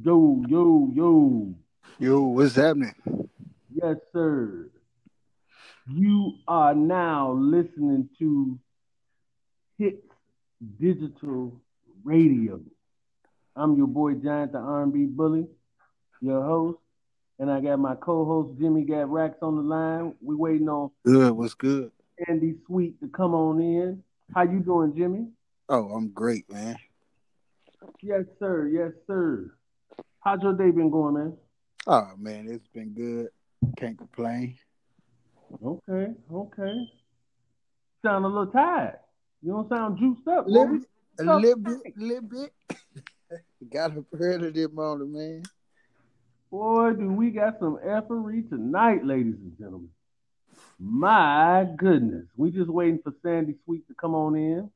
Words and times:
Yo, 0.00 0.44
yo, 0.48 0.92
yo. 0.94 1.54
Yo, 1.98 2.20
what's 2.20 2.54
happening? 2.54 2.94
Yes, 3.74 3.96
sir. 4.12 4.70
You 5.88 6.34
are 6.46 6.72
now 6.72 7.32
listening 7.32 8.08
to 8.20 8.56
Hit 9.76 10.04
Digital 10.80 11.60
Radio. 12.04 12.60
I'm 13.56 13.76
your 13.76 13.88
boy 13.88 14.14
Giant, 14.14 14.52
the 14.52 14.58
R&B 14.58 15.06
Bully, 15.06 15.48
your 16.20 16.44
host, 16.44 16.78
and 17.40 17.50
I 17.50 17.60
got 17.60 17.80
my 17.80 17.96
co-host 17.96 18.56
Jimmy 18.60 18.82
got 18.82 19.10
Racks 19.10 19.38
on 19.42 19.56
the 19.56 19.62
line. 19.62 20.14
We 20.22 20.36
waiting 20.36 20.68
on 20.68 20.92
Good, 21.04 21.32
what's 21.32 21.54
good? 21.54 21.90
Andy 22.28 22.54
Sweet 22.66 23.00
to 23.00 23.08
come 23.08 23.34
on 23.34 23.60
in. 23.60 24.04
How 24.32 24.42
you 24.42 24.60
doing, 24.60 24.94
Jimmy? 24.96 25.26
Oh, 25.68 25.88
I'm 25.88 26.10
great, 26.10 26.48
man. 26.48 26.76
Yes, 28.00 28.26
sir. 28.38 28.68
Yes, 28.68 28.92
sir. 29.08 29.54
How's 30.28 30.42
your 30.42 30.52
day 30.52 30.70
been 30.70 30.90
going, 30.90 31.14
man? 31.14 31.36
Oh 31.86 32.10
man, 32.18 32.48
it's 32.50 32.68
been 32.74 32.92
good. 32.92 33.28
Can't 33.78 33.96
complain. 33.96 34.58
Okay, 35.64 36.12
okay. 36.30 36.74
Sound 38.04 38.26
a 38.26 38.28
little 38.28 38.48
tired. 38.48 38.98
You 39.40 39.52
don't 39.52 39.70
sound 39.70 39.98
juiced 39.98 40.28
up. 40.28 40.44
Little, 40.46 40.80
a 41.18 41.22
little 41.22 41.58
bit, 41.58 41.78
a 41.96 41.98
little 41.98 42.28
bit. 42.28 42.52
Got 43.72 43.96
up 43.96 44.04
early 44.20 44.50
this 44.50 44.70
morning, 44.70 45.14
man. 45.14 45.42
Boy, 46.50 46.92
do 46.92 47.10
we 47.10 47.30
got 47.30 47.58
some 47.58 47.78
effery 47.82 48.42
tonight, 48.50 49.06
ladies 49.06 49.36
and 49.36 49.56
gentlemen. 49.58 49.88
My 50.78 51.66
goodness. 51.78 52.26
We 52.36 52.50
just 52.50 52.68
waiting 52.68 53.00
for 53.02 53.14
Sandy 53.22 53.54
Sweet 53.64 53.88
to 53.88 53.94
come 53.94 54.14
on 54.14 54.36
in. 54.36 54.70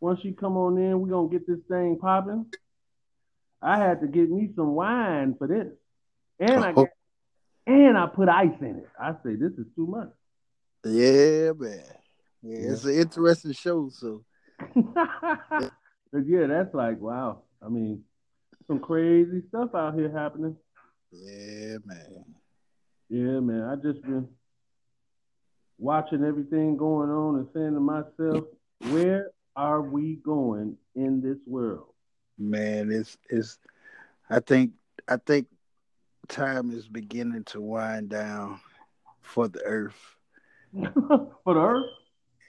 Once 0.00 0.18
she 0.20 0.32
come 0.32 0.56
on 0.56 0.78
in, 0.78 1.00
we 1.00 1.10
gonna 1.10 1.28
get 1.28 1.46
this 1.46 1.60
thing 1.68 1.96
popping. 2.00 2.46
I 3.66 3.78
had 3.78 4.00
to 4.00 4.06
get 4.06 4.30
me 4.30 4.50
some 4.54 4.74
wine 4.74 5.34
for 5.36 5.48
this. 5.48 5.66
And 6.38 6.64
I 6.64 6.70
oh. 6.70 6.74
got, 6.74 6.88
and 7.66 7.98
I 7.98 8.06
put 8.06 8.28
ice 8.28 8.60
in 8.60 8.76
it. 8.76 8.88
I 8.98 9.12
say 9.24 9.34
this 9.34 9.52
is 9.52 9.66
too 9.74 9.86
much. 9.88 10.10
Yeah, 10.84 11.50
man. 11.58 11.82
Yeah, 12.42 12.72
it's 12.72 12.84
an 12.84 12.94
interesting 12.94 13.52
show. 13.52 13.90
So 13.92 14.22
but 14.58 15.72
yeah, 16.26 16.46
that's 16.46 16.72
like 16.74 17.00
wow. 17.00 17.42
I 17.60 17.68
mean, 17.68 18.04
some 18.68 18.78
crazy 18.78 19.42
stuff 19.48 19.74
out 19.74 19.94
here 19.94 20.12
happening. 20.12 20.56
yeah, 21.10 21.78
man. 21.84 22.24
Yeah, 23.08 23.40
man. 23.40 23.62
I 23.62 23.74
just 23.76 24.00
been 24.02 24.28
watching 25.78 26.24
everything 26.24 26.76
going 26.76 27.10
on 27.10 27.36
and 27.36 27.48
saying 27.52 27.74
to 27.74 27.80
myself, 27.80 28.44
where 28.92 29.30
are 29.56 29.82
we 29.82 30.20
going 30.24 30.76
in 30.94 31.20
this 31.20 31.38
world? 31.46 31.88
Man, 32.38 32.90
it's 32.92 33.16
it's. 33.30 33.58
I 34.28 34.40
think 34.40 34.72
I 35.08 35.16
think 35.16 35.46
time 36.28 36.70
is 36.70 36.88
beginning 36.88 37.44
to 37.44 37.60
wind 37.60 38.08
down 38.10 38.60
for 39.20 39.48
the 39.48 39.62
earth. 39.62 40.16
For 41.44 41.54
the 41.54 41.60
earth? 41.60 41.86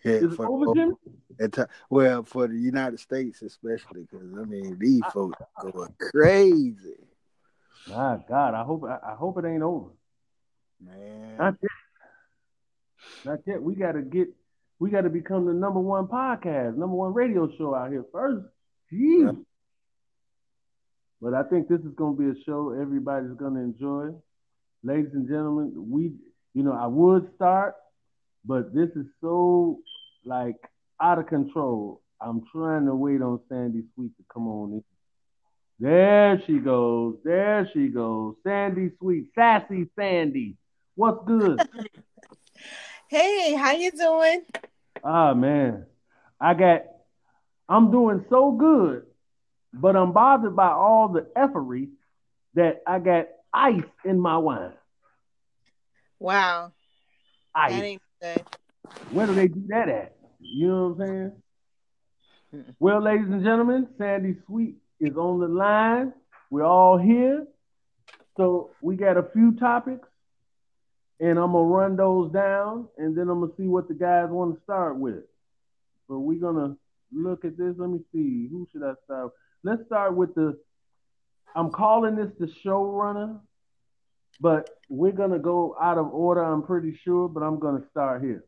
Yeah, 0.03 0.11
Is 0.13 0.23
it 0.33 0.35
for 0.35 0.47
over, 0.47 0.73
Jimmy? 0.75 0.93
at 1.39 1.69
well, 1.89 2.23
for 2.23 2.47
the 2.47 2.57
United 2.57 2.99
States 2.99 3.41
especially, 3.41 4.01
because 4.09 4.27
I 4.37 4.43
mean 4.43 4.77
these 4.79 5.01
folks 5.13 5.37
going 5.61 5.93
crazy, 6.11 6.95
My 7.87 8.19
God, 8.27 8.53
I 8.53 8.63
hope 8.63 8.83
I, 8.85 9.11
I 9.11 9.15
hope 9.15 9.37
it 9.37 9.45
ain't 9.47 9.63
over. 9.63 9.91
man. 10.83 11.37
Not 11.37 11.55
yet. 11.61 11.71
Not 13.25 13.39
yet. 13.45 13.61
We 13.61 13.75
gotta 13.75 14.01
get 14.01 14.27
we 14.79 14.89
gotta 14.89 15.09
become 15.09 15.45
the 15.45 15.53
number 15.53 15.79
one 15.79 16.07
podcast, 16.07 16.75
number 16.75 16.95
one 16.95 17.13
radio 17.13 17.49
show 17.57 17.73
out 17.75 17.91
here 17.91 18.05
first. 18.11 18.45
Jeez. 18.91 19.43
But 21.21 21.33
I 21.33 21.43
think 21.43 21.67
this 21.67 21.81
is 21.81 21.93
gonna 21.95 22.15
be 22.15 22.29
a 22.29 22.43
show 22.45 22.71
everybody's 22.79 23.35
gonna 23.37 23.61
enjoy. 23.61 24.09
Ladies 24.83 25.13
and 25.13 25.27
gentlemen, 25.27 25.73
we 25.75 26.13
you 26.53 26.63
know, 26.63 26.73
I 26.73 26.87
would 26.87 27.29
start, 27.35 27.75
but 28.45 28.73
this 28.73 28.89
is 28.95 29.05
so 29.21 29.79
like 30.25 30.55
out 31.01 31.19
of 31.19 31.27
control. 31.27 32.01
I'm 32.19 32.43
trying 32.51 32.85
to 32.87 32.95
wait 32.95 33.21
on 33.21 33.39
Sandy 33.47 33.83
Sweet 33.93 34.17
to 34.17 34.23
come 34.33 34.47
on 34.47 34.73
in. 34.73 34.83
There 35.79 36.41
she 36.47 36.57
goes. 36.57 37.17
There 37.23 37.69
she 37.73 37.89
goes. 37.89 38.35
Sandy 38.43 38.89
Sweet. 38.99 39.27
Sassy 39.35 39.87
Sandy. 39.95 40.57
What's 40.95 41.25
good? 41.25 41.67
Hey, 43.09 43.53
how 43.53 43.71
you 43.71 43.89
doing? 43.91 44.41
Ah 45.01 45.33
man, 45.33 45.85
I 46.41 46.53
got. 46.53 46.81
I'm 47.69 47.89
doing 47.89 48.25
so 48.29 48.51
good, 48.51 49.03
but 49.73 49.95
I'm 49.95 50.11
bothered 50.11 50.55
by 50.55 50.69
all 50.69 51.09
the 51.09 51.27
effery 51.35 51.89
that 52.55 52.81
I 52.87 52.99
got 52.99 53.27
ice 53.53 53.83
in 54.05 54.19
my 54.19 54.37
wine. 54.37 54.73
Wow, 56.19 56.71
Ice. 57.53 57.99
Where 59.11 59.27
do 59.27 59.33
they 59.35 59.47
do 59.47 59.63
that 59.67 59.89
at? 59.89 60.15
You 60.39 60.67
know 60.67 60.87
what 60.89 61.07
I'm 61.07 61.31
saying? 62.51 62.63
Well, 62.79 63.01
ladies 63.01 63.27
and 63.27 63.43
gentlemen, 63.43 63.87
Sandy 63.97 64.37
Sweet 64.45 64.77
is 64.99 65.15
on 65.17 65.39
the 65.39 65.47
line. 65.47 66.13
We're 66.49 66.63
all 66.63 66.97
here. 66.97 67.45
So 68.37 68.71
we 68.81 68.95
got 68.95 69.17
a 69.17 69.23
few 69.33 69.53
topics, 69.53 70.07
and 71.19 71.37
I'm 71.37 71.51
gonna 71.51 71.63
run 71.63 71.95
those 71.95 72.31
down, 72.31 72.87
and 72.97 73.17
then 73.17 73.29
I'm 73.29 73.41
gonna 73.41 73.51
see 73.57 73.67
what 73.67 73.87
the 73.87 73.93
guys 73.93 74.29
want 74.29 74.55
to 74.55 74.63
start 74.63 74.97
with. 74.97 75.23
But 76.07 76.19
we're 76.19 76.39
gonna 76.39 76.77
look 77.11 77.45
at 77.45 77.57
this. 77.57 77.75
Let 77.77 77.89
me 77.89 77.99
see. 78.11 78.47
Who 78.49 78.67
should 78.71 78.83
I 78.83 78.93
start? 79.05 79.25
with? 79.25 79.33
Let's 79.67 79.85
start 79.85 80.15
with 80.15 80.33
the. 80.33 80.57
I'm 81.53 81.71
calling 81.71 82.15
this 82.15 82.31
the 82.39 82.45
showrunner, 82.45 83.37
but 84.39 84.69
we're 84.87 85.11
gonna 85.11 85.39
go 85.39 85.75
out 85.81 85.97
of 85.97 86.07
order. 86.13 86.41
I'm 86.41 86.63
pretty 86.63 86.97
sure, 87.03 87.27
but 87.27 87.43
I'm 87.43 87.59
gonna 87.59 87.83
start 87.91 88.23
here. 88.23 88.45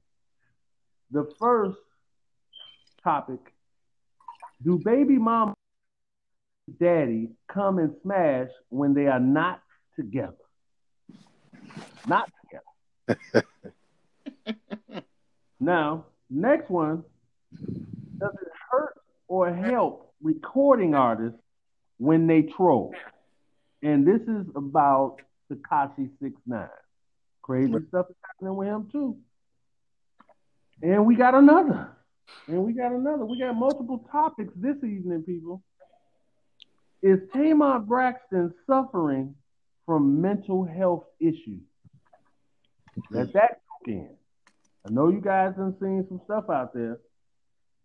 The 1.12 1.30
first 1.38 1.76
topic: 3.04 3.40
Do 4.64 4.80
baby 4.82 5.18
mom, 5.18 5.56
daddy 6.80 7.32
come 7.50 7.80
and 7.80 7.94
smash 8.02 8.52
when 8.70 8.94
they 8.94 9.08
are 9.08 9.20
not 9.20 9.62
together? 9.98 10.38
Not 12.08 12.32
together. 13.10 13.46
now, 15.60 16.06
next 16.30 16.70
one: 16.70 17.04
Does 18.18 18.36
it 18.42 18.52
hurt 18.72 18.94
or 19.28 19.54
help 19.54 20.09
recording 20.22 20.96
artists 20.96 21.40
when 21.98 22.28
they 22.28 22.44
troll? 22.44 22.94
And 23.82 24.06
this 24.06 24.22
is 24.22 24.46
about 24.56 25.18
Tekashi 25.52 26.10
Six 26.22 26.36
Nine. 26.46 26.68
Crazy 27.42 27.74
stuff 27.88 28.08
is 28.10 28.16
happening 28.24 28.56
with 28.56 28.68
him 28.68 28.90
too. 28.92 29.18
And 30.82 31.06
we 31.06 31.16
got 31.16 31.36
another. 31.36 31.96
And 32.48 32.64
we 32.64 32.74
got 32.74 32.92
another. 32.92 33.26
We 33.26 33.40
got 33.40 33.56
multiple 33.56 34.08
topics 34.12 34.54
this 34.56 34.78
evening, 34.78 35.24
people. 35.26 35.64
Is 37.02 37.20
Tamar 37.34 37.80
Braxton 37.80 38.54
suffering 38.68 39.36
from 39.86 40.22
mental 40.22 40.66
health 40.66 41.06
issues? 41.20 41.62
Let 43.10 43.34
that 43.34 43.62
go 43.86 43.92
in. 43.92 44.10
I 44.86 44.92
know 44.92 45.10
you 45.10 45.22
guys 45.22 45.54
have 45.58 45.76
seen 45.82 46.06
some 46.08 46.22
stuff 46.26 46.50
out 46.50 46.74
there, 46.74 47.00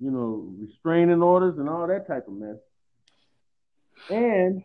you 0.05 0.11
know, 0.11 0.53
restraining 0.61 1.23
orders 1.23 1.59
and 1.59 1.67
all 1.67 1.87
that 1.87 2.07
type 2.07 2.29
of 2.29 2.35
mess. 2.35 2.57
And 4.11 4.63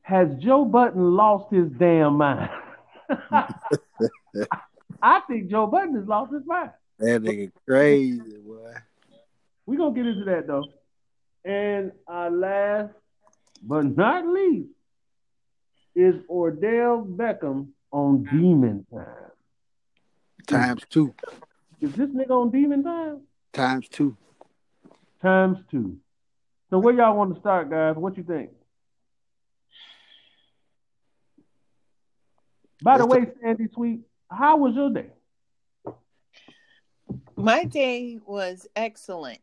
has 0.00 0.28
Joe 0.40 0.64
Budden 0.64 1.14
lost 1.14 1.52
his 1.52 1.68
damn 1.78 2.14
mind? 2.14 2.48
I 5.02 5.20
think 5.28 5.50
Joe 5.50 5.66
Budden 5.66 5.94
has 5.96 6.06
lost 6.06 6.32
his 6.32 6.46
mind. 6.46 6.70
That 6.98 7.22
nigga 7.22 7.52
crazy, 7.66 8.38
boy. 8.46 8.72
We're 9.66 9.76
gonna 9.76 9.94
get 9.94 10.06
into 10.06 10.24
that 10.24 10.46
though. 10.46 10.64
And 11.44 11.92
our 12.06 12.30
last 12.30 12.94
but 13.62 13.94
not 13.94 14.26
least 14.26 14.70
is 15.94 16.14
Odell 16.30 17.04
Beckham 17.06 17.68
on 17.92 18.24
Demon 18.24 18.86
Time. 18.90 19.04
Times 20.46 20.82
two, 20.88 21.14
Is 21.82 21.92
this 21.92 22.08
nigga 22.08 22.30
on 22.30 22.50
Demon 22.50 22.82
Time? 22.82 23.20
Times 23.52 23.88
two. 23.88 24.16
Times 25.22 25.58
two. 25.70 25.98
So 26.70 26.78
where 26.78 26.94
y'all 26.94 27.16
want 27.16 27.34
to 27.34 27.40
start, 27.40 27.70
guys? 27.70 27.96
What 27.96 28.16
you 28.16 28.22
think? 28.22 28.50
By 32.82 32.98
the 32.98 33.06
way, 33.06 33.26
Sandy 33.42 33.68
Sweet, 33.74 34.00
how 34.30 34.56
was 34.58 34.74
your 34.74 34.90
day? 34.90 35.06
My 37.36 37.64
day 37.64 38.20
was 38.26 38.66
excellent 38.76 39.40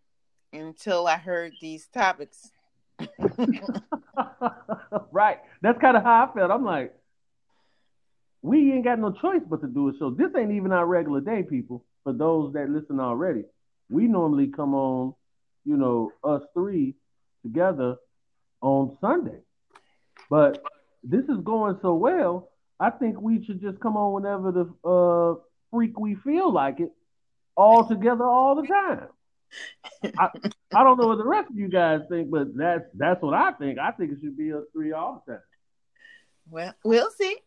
until 0.54 1.08
I 1.08 1.18
heard 1.18 1.54
these 1.62 1.88
topics. 1.88 2.52
right. 5.12 5.40
That's 5.62 5.80
kind 5.80 5.98
of 5.98 6.04
how 6.04 6.30
I 6.30 6.34
felt. 6.34 6.52
I'm 6.52 6.64
like, 6.64 6.94
we 8.42 8.72
ain't 8.74 8.84
got 8.84 9.00
no 9.00 9.12
choice 9.12 9.42
but 9.50 9.62
to 9.62 9.68
do 9.68 9.90
a 9.90 9.98
show. 9.98 10.12
This 10.12 10.30
ain't 10.38 10.52
even 10.52 10.72
our 10.72 10.86
regular 10.86 11.20
day, 11.22 11.44
people. 11.44 11.84
For 12.04 12.14
those 12.14 12.54
that 12.54 12.70
listen 12.70 13.00
already, 13.00 13.44
we 13.90 14.08
normally 14.08 14.48
come 14.48 14.74
on, 14.74 15.14
you 15.66 15.78
know, 15.78 16.12
us 16.24 16.42
three 16.54 16.96
together 17.44 17.96
on 18.62 18.98
Sunday. 19.00 19.40
But 20.30 20.64
this 21.04 21.24
is 21.26 21.38
going 21.44 21.78
so 21.82 21.94
well. 21.94 22.50
I 22.80 22.90
think 22.90 23.22
we 23.22 23.44
should 23.46 23.62
just 23.62 23.80
come 23.80 23.96
on 23.96 24.14
whenever 24.14 24.52
the 24.52 24.90
uh, 24.90 25.40
freak 25.72 25.98
we 26.00 26.16
feel 26.16 26.52
like 26.52 26.80
it, 26.80 26.92
all 27.56 27.88
together 27.88 28.26
all 28.26 28.56
the 28.56 28.68
time. 28.68 29.08
I, 30.20 30.30
I 30.76 30.84
don't 30.84 30.98
know 30.98 31.08
what 31.08 31.18
the 31.18 31.26
rest 31.26 31.50
of 31.50 31.58
you 31.58 31.70
guys 31.70 32.02
think, 32.10 32.30
but 32.30 32.56
that's 32.56 32.84
that's 32.96 33.22
what 33.22 33.34
I 33.34 33.54
think. 33.54 33.80
I 33.80 33.92
think 33.92 34.12
it 34.12 34.18
should 34.22 34.38
be 34.38 34.50
a 34.50 34.62
three 34.74 34.92
all 34.92 35.24
the 35.26 35.34
time. 35.34 35.42
Well, 36.50 36.74
we'll 36.84 37.12
see. 37.12 37.38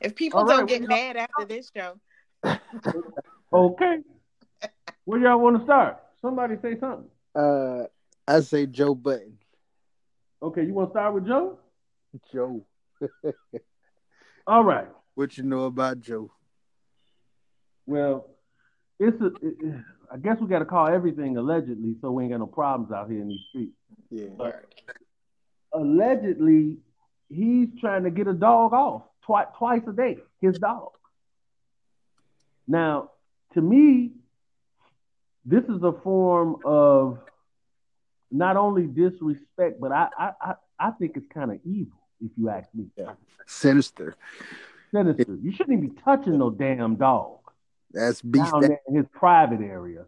If 0.00 0.14
people 0.14 0.44
right, 0.44 0.56
don't 0.56 0.66
get 0.66 0.88
mad 0.88 1.16
after 1.16 1.44
this 1.44 1.70
show, 1.74 1.98
Okay. 3.52 3.98
Where 5.06 5.20
y'all 5.20 5.38
want 5.38 5.58
to 5.58 5.64
start? 5.64 5.98
Somebody 6.20 6.56
say 6.60 6.78
something. 6.80 7.08
Uh, 7.32 7.84
I 8.26 8.40
say 8.40 8.66
Joe 8.66 8.94
Budden. 8.94 9.38
Okay, 10.42 10.64
you 10.64 10.74
want 10.74 10.90
to 10.90 10.92
start 10.92 11.14
with 11.14 11.26
Joe? 11.26 11.58
Joe. 12.32 12.66
All 14.48 14.64
right. 14.64 14.88
What 15.14 15.38
you 15.38 15.44
know 15.44 15.66
about 15.66 16.00
Joe? 16.00 16.32
Well, 17.86 18.30
it's 18.98 19.20
a. 19.20 19.26
It, 19.26 19.56
I 20.12 20.16
guess 20.16 20.38
we 20.40 20.48
got 20.48 20.58
to 20.58 20.64
call 20.64 20.88
everything 20.88 21.36
allegedly, 21.36 21.94
so 22.00 22.10
we 22.10 22.24
ain't 22.24 22.32
got 22.32 22.40
no 22.40 22.46
problems 22.46 22.92
out 22.92 23.08
here 23.08 23.20
in 23.20 23.28
these 23.28 23.40
streets. 23.50 23.76
Yeah. 24.10 24.50
Allegedly, 25.72 26.78
he's 27.28 27.68
trying 27.80 28.02
to 28.04 28.10
get 28.10 28.26
a 28.26 28.32
dog 28.32 28.72
off 28.72 29.02
twice 29.22 29.46
twice 29.56 29.82
a 29.88 29.92
day. 29.92 30.18
His 30.40 30.58
dog. 30.58 30.90
Now, 32.66 33.10
to 33.54 33.60
me, 33.60 34.10
this 35.46 35.64
is 35.64 35.82
a 35.82 35.92
form 35.92 36.56
of 36.64 37.18
not 38.30 38.56
only 38.56 38.86
disrespect, 38.86 39.80
but 39.80 39.92
I 39.92 40.08
I 40.18 40.30
I, 40.40 40.54
I 40.78 40.90
think 40.90 41.16
it's 41.16 41.26
kind 41.32 41.52
of 41.52 41.58
evil, 41.64 41.98
if 42.20 42.32
you 42.36 42.50
ask 42.50 42.68
me. 42.74 42.86
Sinister. 43.46 44.16
Sinister. 44.92 45.38
You 45.40 45.52
shouldn't 45.52 45.78
even 45.78 45.88
be 45.90 46.00
touching 46.02 46.38
no 46.38 46.50
damn 46.50 46.96
dog. 46.96 47.38
That's 47.92 48.20
beast. 48.20 48.50
down 48.50 48.60
there 48.62 48.80
in 48.88 48.96
his 48.96 49.06
private 49.12 49.60
area. 49.60 50.06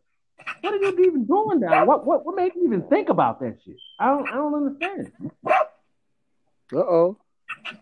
What 0.60 0.74
are 0.74 0.76
you 0.76 1.04
even 1.04 1.24
doing 1.24 1.60
down? 1.60 1.86
What 1.86 2.04
what 2.04 2.26
what 2.26 2.34
made 2.34 2.52
you 2.56 2.64
even 2.64 2.82
think 2.88 3.08
about 3.08 3.40
that 3.40 3.58
shit? 3.64 3.76
I 3.98 4.08
don't 4.08 4.28
I 4.28 4.34
don't 4.34 4.54
understand. 4.54 5.12
Uh 5.46 6.76
oh. 6.76 7.16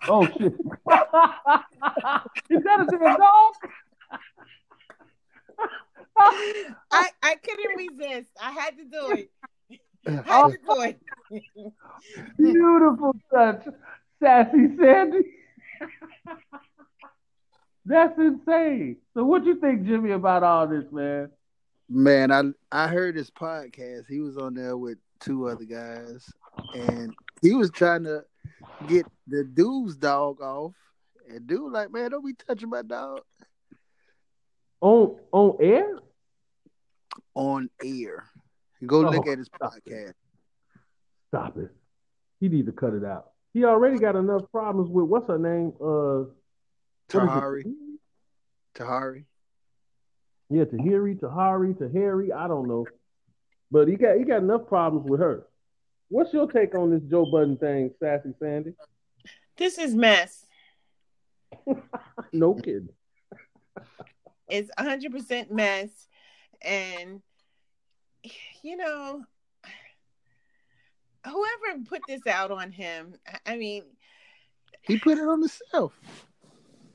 Oh 0.09 0.27
shit! 0.27 0.53
Is 2.51 2.63
that 2.65 2.81
a 2.81 2.87
damn 2.91 3.17
dog? 3.17 3.55
I 6.19 7.09
I 7.23 7.37
couldn't 7.37 7.77
resist. 7.77 8.31
I 8.41 8.53
had 8.53 8.77
to 8.79 8.85
do 8.85 9.11
it. 9.13 9.31
I 10.07 10.11
had 10.25 10.49
to 10.49 10.59
do 10.69 10.81
it. 10.83 11.01
Beautiful 12.39 13.17
touch, 13.33 13.65
sassy 14.21 14.77
Sandy. 14.77 15.19
That's 17.85 18.19
insane. 18.19 18.97
So 19.15 19.25
what 19.25 19.45
you 19.45 19.61
think, 19.61 19.87
Jimmy, 19.87 20.11
about 20.11 20.43
all 20.43 20.67
this, 20.67 20.91
man? 20.91 21.31
Man, 21.89 22.33
I 22.33 22.43
I 22.73 22.89
heard 22.89 23.15
his 23.17 23.31
podcast. 23.31 24.07
He 24.09 24.21
was 24.21 24.37
on 24.37 24.55
there 24.55 24.77
with 24.77 24.99
two 25.21 25.49
other 25.49 25.65
guys, 25.65 26.29
and 26.75 27.15
he 27.43 27.55
was 27.55 27.71
trying 27.71 28.05
to 28.05 28.25
get 28.89 29.07
the 29.29 29.45
dude's 29.45 29.97
dog 29.97 30.41
off. 30.41 30.75
And 31.29 31.47
dude, 31.47 31.73
like, 31.73 31.93
man, 31.93 32.11
don't 32.11 32.25
be 32.25 32.35
touching 32.35 32.71
my 32.71 32.83
dog 32.83 33.21
On 34.81 35.17
on 35.33 35.57
air? 35.61 35.99
on 37.35 37.69
air. 37.85 38.25
Go 38.87 39.01
look 39.01 39.27
Oh. 39.27 39.33
at 39.33 39.39
his 39.39 39.49
podcast. 39.51 40.15
Stop 41.29 41.59
it. 41.59 41.71
He 42.41 42.49
need 42.49 42.67
to 42.67 42.73
cut 42.73 42.95
it 42.95 43.05
out. 43.05 43.31
He 43.53 43.65
already 43.65 43.99
got 43.99 44.17
enough 44.17 44.51
problems 44.51 44.91
with 44.91 45.07
what's 45.07 45.29
her 45.29 45.39
name? 45.39 45.73
Uh, 45.81 45.85
what 46.25 46.29
is 46.29 47.15
it? 47.15 47.19
Tahari, 47.19 47.75
Tahari. 48.75 49.25
Yeah, 50.49 50.65
Tahiri, 50.65 51.19
Tahari, 51.19 51.75
Tahiri, 51.75 52.33
I 52.33 52.47
don't 52.49 52.69
know. 52.69 52.87
But 53.71 53.89
he 53.89 53.97
got 53.97 54.17
he 54.19 54.25
got 54.25 54.43
enough 54.43 54.67
problems 54.67 55.09
with 55.09 55.21
her. 55.21 55.47
What's 56.09 56.33
your 56.33 56.51
take 56.51 56.75
on 56.75 56.91
this 56.91 57.03
Joe 57.03 57.27
Budden 57.31 57.57
thing, 57.59 57.91
Sassy 57.99 58.33
Sandy? 58.39 58.75
This 59.57 59.79
is 59.79 59.95
mess. 59.95 60.47
No 62.33 62.55
kidding. 62.55 62.89
It's 64.49 64.71
100% 64.79 65.51
mess. 65.51 65.89
And, 66.63 67.21
you 68.63 68.77
know, 68.77 69.25
whoever 71.25 71.83
put 71.89 72.03
this 72.07 72.27
out 72.27 72.51
on 72.51 72.71
him, 72.71 73.17
I- 73.27 73.53
I 73.53 73.57
mean, 73.57 73.85
He 74.83 74.99
put 74.99 75.19
it 75.19 75.27
on 75.27 75.41
himself. 75.41 75.99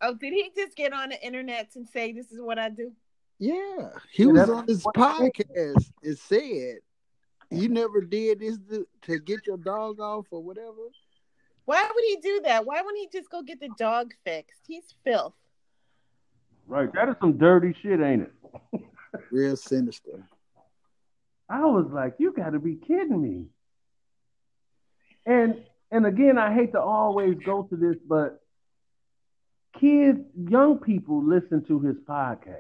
oh, 0.02 0.14
did 0.14 0.34
he 0.34 0.50
just 0.56 0.76
get 0.78 0.94
on 0.94 1.10
the 1.10 1.22
internet 1.26 1.76
and 1.76 1.88
say, 1.88 2.12
this 2.14 2.32
is 2.32 2.40
what 2.42 2.58
I 2.58 2.70
do? 2.70 2.94
Yeah, 3.38 3.90
he 4.12 4.26
was 4.28 4.50
on 4.50 4.68
his 4.68 4.84
podcast 4.84 5.92
and 6.04 6.18
said 6.18 6.80
you 7.50 7.68
never 7.70 8.02
did 8.02 8.40
this 8.40 8.58
to, 8.70 8.88
to 9.02 9.20
get 9.20 9.46
your 9.46 9.58
dog 9.58 10.00
off 10.00 10.28
or 10.32 10.42
whatever. 10.42 10.88
Why 11.66 11.84
would 11.94 12.04
he 12.06 12.18
do 12.18 12.42
that? 12.46 12.66
Why 12.66 12.82
wouldn't 12.82 12.98
he 13.00 13.10
just 13.18 13.30
go 13.30 13.42
get 13.42 13.60
the 13.60 13.70
dog 13.78 14.14
fixed? 14.24 14.62
He's 14.68 14.94
filth. 15.04 15.34
Right, 16.72 16.88
that 16.94 17.10
is 17.10 17.16
some 17.20 17.38
dirty 17.38 17.76
shit, 17.84 18.00
ain't 18.00 18.30
it? 18.74 18.82
Real 19.30 19.58
sinister. 19.58 20.24
I 21.50 21.66
was 21.66 21.88
like, 21.92 22.14
you 22.18 22.32
got 22.32 22.52
to 22.52 22.60
be 22.60 22.76
kidding 22.76 23.22
me. 23.22 23.48
And 25.26 25.66
and 25.92 26.06
again, 26.06 26.38
I 26.38 26.54
hate 26.54 26.72
to 26.72 26.80
always 26.80 27.36
go 27.46 27.64
to 27.64 27.76
this, 27.76 27.98
but 28.08 28.42
kids, 29.82 30.20
young 30.48 30.78
people 30.78 31.22
listen 31.22 31.66
to 31.66 31.82
his 31.82 31.98
podcast. 32.08 32.56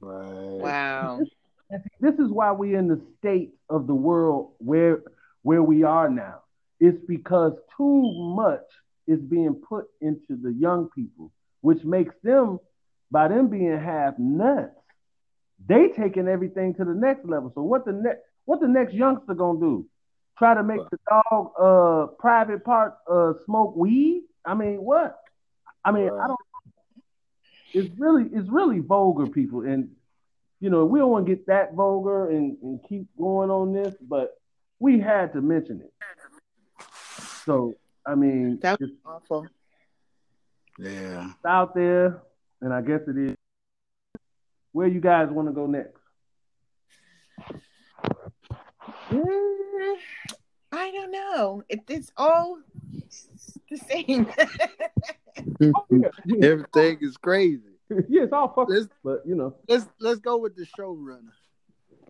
Right. 0.00 0.28
Wow. 0.30 1.18
And 1.70 1.82
This 1.98 2.14
is 2.20 2.30
why 2.30 2.52
we're 2.52 2.78
in 2.78 2.86
the 2.86 3.00
state 3.18 3.52
of 3.68 3.88
the 3.88 3.96
world 3.96 4.52
where 4.58 5.02
where 5.42 5.64
we 5.64 5.82
are 5.82 6.08
now. 6.08 6.42
It's 6.78 7.04
because 7.08 7.54
too 7.76 8.12
much 8.36 8.62
is 9.08 9.18
being 9.18 9.56
put 9.56 9.86
into 10.00 10.36
the 10.40 10.52
young 10.52 10.88
people, 10.94 11.32
which 11.62 11.82
makes 11.82 12.14
them, 12.22 12.60
by 13.10 13.28
them 13.28 13.48
being 13.48 13.78
half 13.78 14.18
nuts, 14.18 14.74
they 15.66 15.88
taking 15.88 16.28
everything 16.28 16.74
to 16.74 16.84
the 16.84 16.94
next 16.94 17.24
level. 17.24 17.50
So 17.54 17.62
what 17.62 17.84
the 17.84 17.92
next 17.92 18.20
what 18.44 18.60
the 18.60 18.68
next 18.68 18.94
youngster 18.94 19.34
gonna 19.34 19.58
do? 19.60 19.86
Try 20.38 20.54
to 20.54 20.62
make 20.62 20.80
the 20.90 20.98
dog 21.08 21.52
uh 21.60 22.06
private 22.18 22.64
part 22.64 22.94
uh 23.10 23.32
smoke 23.44 23.76
weed? 23.76 24.22
I 24.44 24.54
mean 24.54 24.76
what? 24.82 25.18
I 25.84 25.92
mean 25.92 26.08
I 26.10 26.26
don't 26.26 26.38
it's 27.74 27.90
really 27.98 28.24
it's 28.32 28.48
really 28.48 28.78
vulgar 28.80 29.26
people 29.26 29.60
and 29.60 29.90
you 30.60 30.70
know 30.70 30.84
we 30.86 30.98
don't 30.98 31.10
want 31.10 31.26
to 31.26 31.34
get 31.34 31.46
that 31.46 31.74
vulgar 31.74 32.30
and, 32.30 32.56
and 32.62 32.80
keep 32.88 33.06
going 33.18 33.50
on 33.50 33.72
this 33.72 33.94
but 34.00 34.38
we 34.78 34.98
had 34.98 35.32
to 35.34 35.40
mention 35.42 35.82
it 35.82 35.92
so 37.44 37.74
i 38.06 38.14
mean 38.14 38.58
That- 38.62 38.80
it's 38.80 38.92
Awful. 39.04 39.46
Yeah. 40.78 41.32
out 41.46 41.74
there 41.74 42.22
and 42.60 42.72
i 42.72 42.80
guess 42.80 43.00
it 43.08 43.16
is 43.16 43.36
where 44.72 44.86
you 44.88 45.00
guys 45.00 45.28
want 45.30 45.48
to 45.48 45.52
go 45.52 45.66
next 45.66 45.94
Mm, 49.10 49.96
I 50.72 50.90
don't 50.90 51.10
know. 51.10 51.62
It, 51.68 51.80
it's 51.88 52.12
all 52.16 52.58
the 53.70 53.76
same. 53.78 54.26
oh, 55.74 55.86
yeah. 55.90 56.46
Everything 56.46 56.98
is 57.00 57.16
crazy. 57.16 57.62
yeah 58.08 58.24
it's 58.24 58.32
all 58.34 58.52
fucked 58.54 58.70
Let's 58.70 58.88
but 59.02 59.22
you 59.24 59.34
know 59.34 59.54
let's 59.66 59.86
let's 59.98 60.20
go 60.20 60.36
with 60.36 60.54
the 60.56 60.66
showrunner. 60.78 61.32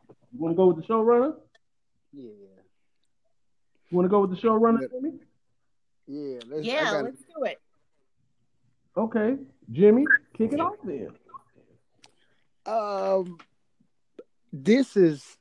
you 0.08 0.38
want 0.40 0.52
to 0.52 0.56
go 0.56 0.66
with 0.66 0.76
the 0.78 0.82
showrunner 0.92 1.34
Yeah. 2.12 2.30
you 3.90 3.96
want 3.96 4.06
to 4.06 4.08
go 4.08 4.20
with 4.22 4.30
the 4.30 4.36
showrunner 4.36 4.80
Jimmy? 4.90 5.12
Yeah. 6.08 6.40
Let's, 6.48 6.66
yeah, 6.66 6.84
gotta- 6.84 7.04
let's 7.04 7.20
do 7.22 7.44
it. 7.44 7.60
Okay 8.98 9.36
jimmy 9.72 10.04
kick 10.36 10.52
it 10.52 10.60
off 10.60 10.74
then 10.84 11.08
Um, 12.66 13.38
this 14.52 14.94
is 14.96 15.38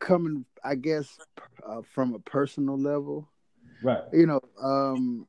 coming, 0.00 0.44
I 0.64 0.74
guess, 0.74 1.18
uh, 1.64 1.82
from 1.94 2.14
a 2.14 2.18
personal 2.18 2.76
level. 2.76 3.28
right 3.82 4.02
You 4.12 4.26
know, 4.26 4.40
um, 4.60 5.28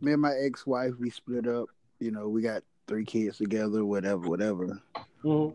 me 0.00 0.12
and 0.12 0.22
my 0.22 0.32
ex-wife, 0.32 0.92
we 0.98 1.10
split 1.10 1.46
up. 1.46 1.68
You 2.00 2.10
know, 2.10 2.28
we 2.28 2.40
got 2.40 2.62
three 2.86 3.04
kids 3.04 3.36
together, 3.36 3.84
whatever, 3.84 4.26
whatever. 4.28 4.80
Mhm. 5.22 5.54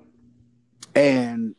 And 0.93 1.55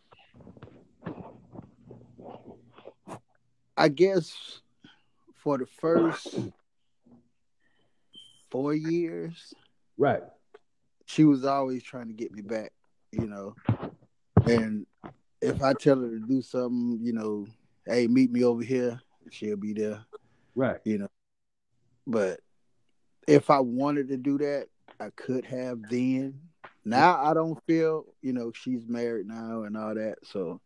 I 3.77 3.89
guess 3.89 4.61
for 5.35 5.59
the 5.59 5.67
first 5.67 6.37
four 8.51 8.75
years, 8.75 9.55
right 9.97 10.23
she 11.11 11.25
was 11.25 11.45
always 11.45 11.83
trying 11.83 12.07
to 12.07 12.13
get 12.13 12.33
me 12.33 12.41
back, 12.41 12.73
you 13.11 13.27
know. 13.27 13.57
And 14.47 14.87
if 15.43 15.61
I 15.61 15.73
tell 15.73 16.01
her 16.01 16.09
to 16.09 16.21
do 16.21 16.41
something, 16.41 17.01
you 17.03 17.13
know, 17.13 17.49
hey, 17.85 18.07
meet 18.07 18.31
me 18.31 18.45
over 18.45 18.63
here, 18.63 19.01
she'll 19.29 19.57
be 19.57 19.73
there. 19.73 20.05
Right. 20.55 20.79
You 20.85 20.99
know. 20.99 21.09
But 22.07 22.41
if 23.27 23.51
I 23.51 23.59
wanted 23.59 24.07
to 24.09 24.17
do 24.17 24.39
that, 24.39 24.69
I 25.01 25.11
could 25.17 25.45
have 25.47 25.81
then. 25.91 26.41
Now 26.85 27.21
I 27.25 27.35
don't 27.35 27.61
feel, 27.67 28.05
you 28.23 28.33
know, 28.33 28.53
she's 28.55 28.87
married 28.87 29.27
now 29.27 29.65
and 29.65 29.77
all 29.77 29.95
that. 29.97 30.19
So 30.23 30.61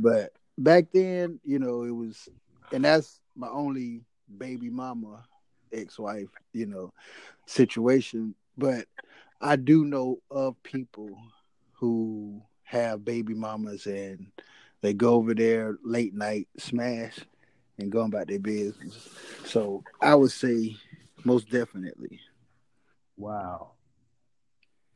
but 0.00 0.32
back 0.58 0.86
then, 0.92 1.38
you 1.44 1.60
know, 1.60 1.84
it 1.84 1.94
was 1.94 2.28
and 2.72 2.84
that's 2.84 3.20
my 3.36 3.48
only 3.48 4.02
baby 4.38 4.70
mama 4.70 5.24
ex-wife, 5.74 6.28
you 6.52 6.66
know, 6.66 6.92
situation. 7.46 8.34
But 8.56 8.86
I 9.40 9.56
do 9.56 9.84
know 9.84 10.20
of 10.30 10.62
people 10.62 11.18
who 11.72 12.42
have 12.62 13.04
baby 13.04 13.34
mamas 13.34 13.86
and 13.86 14.26
they 14.80 14.92
go 14.92 15.14
over 15.14 15.34
there 15.34 15.76
late 15.84 16.14
night 16.14 16.48
smash 16.58 17.18
and 17.78 17.90
go 17.90 18.00
about 18.00 18.28
their 18.28 18.38
business. 18.38 19.08
So 19.44 19.82
I 20.00 20.14
would 20.14 20.30
say 20.30 20.76
most 21.24 21.50
definitely. 21.50 22.20
Wow. 23.16 23.72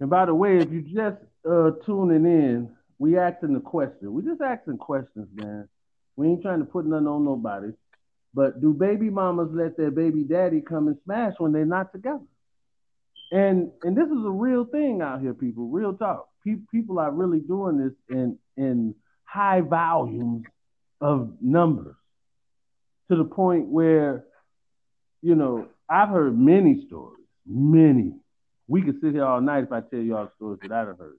And 0.01 0.11
by 0.11 0.27
the 0.27 0.35
way, 0.35 0.59
if 0.59 0.71
you 0.71 0.83
just 0.83 1.19
uh 1.49 1.71
tuning 1.85 2.25
in, 2.25 2.71
we 2.99 3.19
asking 3.19 3.55
the 3.55 3.61
question. 3.61 4.13
We 4.13 4.23
just 4.23 4.41
asking 4.41 4.79
questions, 4.79 5.29
man. 5.35 5.69
We 6.17 6.29
ain't 6.29 6.43
trying 6.43 6.61
to 6.61 6.65
put 6.65 6.85
nothing 6.85 7.07
on 7.07 7.25
nobody. 7.25 7.73
But 8.39 8.61
do 8.61 8.73
baby 8.73 9.11
mamas 9.11 9.49
let 9.53 9.77
their 9.77 9.91
baby 9.91 10.23
daddy 10.23 10.61
come 10.61 10.87
and 10.87 10.97
smash 11.03 11.35
when 11.39 11.51
they're 11.51 11.65
not 11.65 11.91
together? 11.91 12.23
And 13.33 13.73
and 13.83 13.97
this 13.97 14.07
is 14.07 14.25
a 14.25 14.31
real 14.31 14.65
thing 14.65 15.03
out 15.03 15.21
here, 15.21 15.35
people. 15.35 15.69
Real 15.69 15.93
talk. 15.93 16.29
Pe- 16.47 16.63
people 16.71 17.01
are 17.01 17.11
really 17.11 17.41
doing 17.41 17.79
this 17.79 17.95
in 18.09 18.39
in 18.57 18.95
high 19.25 19.61
volumes 19.61 20.45
of 21.01 21.33
numbers 21.41 21.97
to 23.11 23.17
the 23.17 23.25
point 23.25 23.67
where, 23.67 24.25
you 25.21 25.35
know, 25.35 25.67
I've 25.91 26.11
heard 26.11 26.39
many 26.39 26.85
stories, 26.87 27.27
many. 27.45 28.13
We 28.69 28.83
could 28.83 29.01
sit 29.01 29.15
here 29.15 29.25
all 29.25 29.41
night 29.41 29.65
if 29.65 29.73
I 29.73 29.81
tell 29.81 29.99
you 29.99 30.17
all 30.17 30.27
the 30.27 30.33
stories 30.37 30.61
that 30.63 30.71
I've 30.71 30.97
heard. 30.97 31.19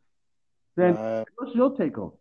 Then, 0.77 0.95
Uh, 0.95 1.25
what's 1.35 1.53
your 1.53 1.75
take 1.75 1.97
on? 1.97 2.13
it? 2.13 2.18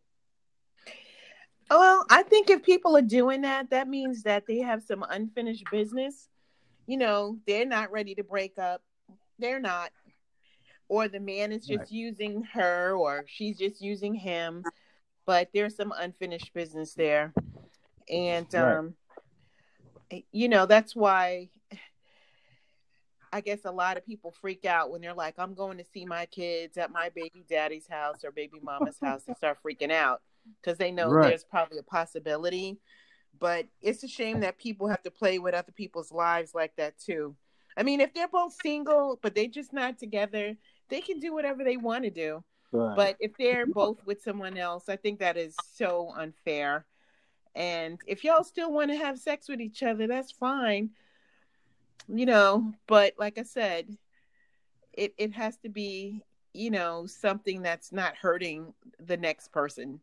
Well, 1.71 2.07
I 2.09 2.23
think 2.23 2.49
if 2.51 2.63
people 2.63 2.97
are 2.97 3.03
doing 3.03 3.43
that, 3.43 3.71
that 3.71 3.89
means 3.89 4.23
that 4.23 4.47
they 4.47 4.59
have 4.59 4.83
some 4.83 5.05
unfinished 5.09 5.65
business. 5.71 6.29
You 6.87 6.97
know, 6.97 7.39
they're 7.47 7.67
not 7.67 7.93
ready 7.93 8.15
to 8.15 8.25
break 8.25 8.59
up. 8.59 8.83
They're 9.39 9.61
not. 9.61 9.91
Or 10.89 11.09
the 11.09 11.21
man 11.21 11.53
is 11.53 11.67
just 11.67 11.79
Right. 11.81 11.91
using 11.91 12.43
her 12.55 12.95
or 12.97 13.25
she's 13.27 13.59
just 13.59 13.83
using 13.83 14.15
him. 14.15 14.65
But 15.27 15.51
there's 15.53 15.77
some 15.77 15.93
unfinished 15.97 16.55
business 16.55 16.95
there. 16.95 17.35
And 18.09 18.53
Right. 18.55 18.79
um 18.79 18.95
you 20.33 20.49
know, 20.49 20.65
that's 20.65 20.97
why 20.97 21.51
I 23.31 23.43
guess 23.43 23.67
a 23.67 23.71
lot 23.71 23.99
of 23.99 24.07
people 24.07 24.33
freak 24.41 24.65
out 24.65 24.91
when 24.91 25.03
they're 25.03 25.13
like, 25.13 25.35
I'm 25.37 25.53
going 25.53 25.77
to 25.77 25.85
see 25.85 26.07
my 26.07 26.25
kids 26.25 26.79
at 26.79 26.91
my 26.91 27.11
baby 27.11 27.45
daddy's 27.47 27.87
house 27.87 28.25
or 28.25 28.31
baby 28.31 28.59
mama's 28.63 28.97
house 29.03 29.25
and 29.27 29.37
start 29.37 29.59
freaking 29.63 29.93
out 29.93 30.23
because 30.61 30.79
they 30.79 30.91
know 30.91 31.11
Right. 31.11 31.31
there's 31.31 31.45
probably 31.45 31.79
a 31.79 31.83
possibility. 31.83 32.79
But 33.39 33.67
it's 33.83 34.03
a 34.03 34.09
shame 34.09 34.41
that 34.41 34.59
people 34.59 34.89
have 34.89 35.03
to 35.03 35.11
play 35.11 35.39
with 35.39 35.55
other 35.55 35.73
people's 35.73 36.11
lives 36.11 36.55
like 36.55 36.75
that 36.77 36.99
too. 36.99 37.37
I 37.77 37.85
mean, 37.85 38.01
if 38.01 38.13
they're 38.13 38.27
both 38.29 38.55
single, 38.55 39.19
but 39.23 39.35
they're 39.35 39.47
just 39.47 39.73
not 39.73 39.99
together, 39.99 40.57
they 40.89 41.01
can 41.01 41.21
do 41.21 41.33
whatever 41.33 41.63
they 41.63 41.77
want 41.77 42.05
to 42.05 42.11
do. 42.11 42.43
right. 42.73 42.97
But 42.97 43.17
if 43.21 43.37
they're 43.37 43.67
both 43.67 44.05
with 44.05 44.23
someone 44.23 44.59
else, 44.59 44.89
I 44.89 44.97
think 44.97 45.21
that 45.21 45.37
is 45.37 45.55
so 45.75 46.13
unfair. 46.17 46.87
And 47.55 47.99
if 48.07 48.25
y'all 48.25 48.45
still 48.45 48.73
want 48.73 48.91
to 48.91 48.97
have 48.97 49.19
sex 49.19 49.49
with 49.49 49.61
each 49.61 49.83
other, 49.83 50.07
that's 50.09 50.33
fine. 50.33 50.91
You 52.09 52.27
know, 52.27 52.73
but 52.87 53.15
like 53.19 53.39
I 53.39 53.43
said, 53.43 53.97
it, 54.93 55.15
it 55.19 55.33
has 55.35 55.57
to 55.59 55.69
be, 55.69 56.23
you 56.55 56.71
know, 56.71 57.07
something 57.07 57.63
that's 57.63 57.93
not 57.93 58.17
hurting 58.17 58.73
the 58.99 59.17
next 59.17 59.53
person. 59.53 60.01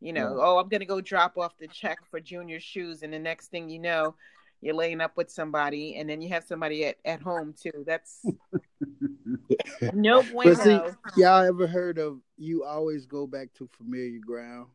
You 0.00 0.12
know, 0.14 0.34
Right. 0.34 0.44
oh, 0.44 0.58
I'm 0.58 0.68
going 0.68 0.80
to 0.80 0.86
go 0.86 1.00
drop 1.00 1.36
off 1.36 1.56
the 1.58 1.68
check 1.68 1.98
for 2.10 2.20
Junior's 2.20 2.62
shoes. 2.62 3.02
And 3.02 3.12
the 3.12 3.18
next 3.18 3.48
thing 3.48 3.68
you 3.68 3.78
know, 3.78 4.14
you're 4.60 4.74
laying 4.74 5.00
up 5.00 5.16
with 5.16 5.30
somebody 5.30 5.96
and 5.96 6.08
then 6.08 6.20
you 6.20 6.28
have 6.30 6.44
somebody 6.44 6.86
at, 6.86 6.96
at 7.04 7.20
home 7.20 7.54
too. 7.58 7.84
That's 7.86 8.24
no 9.92 10.22
bueno. 10.22 10.54
But 10.54 10.58
see, 10.58 11.20
y'all 11.20 11.44
ever 11.44 11.66
heard 11.66 11.98
of 11.98 12.20
you 12.36 12.64
always 12.64 13.06
go 13.06 13.26
back 13.26 13.52
to 13.54 13.68
familiar 13.76 14.20
ground? 14.20 14.68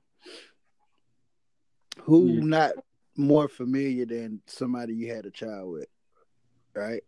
Who 2.02 2.28
Yeah. 2.28 2.40
not 2.44 2.72
more 3.18 3.48
familiar 3.48 4.06
than 4.06 4.42
somebody 4.46 4.94
you 4.94 5.14
had 5.14 5.26
a 5.26 5.32
child 5.32 5.72
with, 5.72 5.88
right? 6.74 7.04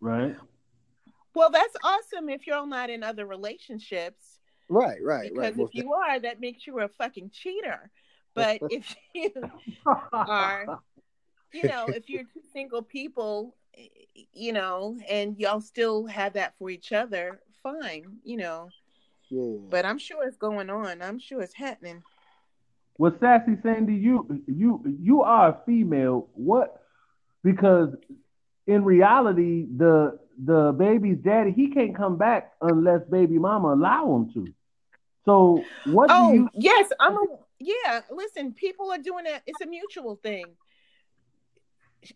Right. 0.00 0.36
Well, 1.34 1.50
that's 1.50 1.76
awesome 1.84 2.28
if 2.28 2.46
you're 2.46 2.66
not 2.66 2.90
in 2.90 3.02
other 3.02 3.26
relationships. 3.26 4.37
Right, 4.68 4.98
right, 5.02 5.30
Because 5.32 5.56
right. 5.56 5.66
if 5.66 5.74
you 5.74 5.92
are, 5.94 6.20
that 6.20 6.40
makes 6.40 6.66
you 6.66 6.80
a 6.80 6.88
fucking 6.88 7.30
cheater. 7.30 7.90
But 8.34 8.60
if 8.70 8.94
you 9.14 9.32
are, 10.12 10.80
you 11.52 11.66
know, 11.66 11.88
if 11.88 12.08
you're 12.08 12.22
two 12.22 12.42
single 12.52 12.82
people, 12.82 13.56
you 14.32 14.52
know, 14.52 14.96
and 15.10 15.36
y'all 15.38 15.60
still 15.60 16.06
have 16.06 16.34
that 16.34 16.54
for 16.56 16.70
each 16.70 16.92
other, 16.92 17.40
fine, 17.64 18.18
you 18.22 18.36
know. 18.36 18.68
yeah. 19.28 19.56
But 19.68 19.84
I'm 19.84 19.98
sure 19.98 20.24
it's 20.24 20.36
going 20.36 20.70
on. 20.70 21.02
I'm 21.02 21.18
sure 21.18 21.40
it's 21.42 21.54
happening. 21.54 22.04
Well, 22.96 23.16
Sassy 23.18 23.56
Sandy, 23.62 23.94
you 23.94 24.42
you 24.46 24.84
you 25.00 25.22
are 25.22 25.48
a 25.50 25.58
female. 25.66 26.28
What? 26.34 26.80
Because 27.42 27.88
in 28.68 28.84
reality, 28.84 29.66
the 29.76 30.18
the 30.44 30.72
baby's 30.78 31.18
daddy 31.18 31.50
he 31.52 31.70
can't 31.70 31.96
come 31.96 32.16
back 32.18 32.52
unless 32.60 33.00
baby 33.10 33.38
mama 33.38 33.74
allow 33.74 34.14
him 34.14 34.32
to. 34.34 34.46
So 35.28 35.62
what 35.84 36.10
Oh, 36.10 36.30
do 36.32 36.36
you? 36.36 36.48
yes, 36.54 36.88
I'm 36.98 37.12
a 37.12 37.26
yeah. 37.58 38.00
Listen, 38.10 38.54
people 38.54 38.90
are 38.90 38.98
doing 38.98 39.24
that. 39.24 39.42
It's 39.46 39.60
a 39.60 39.66
mutual 39.66 40.16
thing. 40.16 40.54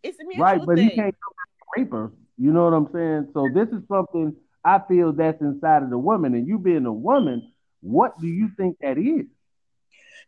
It's 0.03 0.19
a 0.19 0.25
mutual 0.25 0.31
thing. 0.31 0.41
Right, 0.41 0.67
but 0.67 0.77
thing. 0.77 0.89
he 0.91 0.97
can't 0.97 1.15
come 1.15 1.35
rape 1.77 1.93
her. 1.93 2.11
You 2.39 2.53
know 2.53 2.65
what 2.65 2.73
I'm 2.73 2.89
saying? 2.91 3.29
So 3.35 3.51
this 3.55 3.69
is 3.69 3.87
something 3.87 4.35
I 4.65 4.81
feel 4.89 5.13
that's 5.13 5.43
inside 5.43 5.83
of 5.83 5.91
the 5.91 5.99
woman, 5.99 6.35
and 6.35 6.49
you 6.49 6.59
being 6.59 6.87
a 6.87 6.93
woman, 6.93 7.53
what 7.83 8.19
do 8.19 8.29
you 8.29 8.49
think 8.57 8.79
that 8.81 8.97
is? 8.97 9.27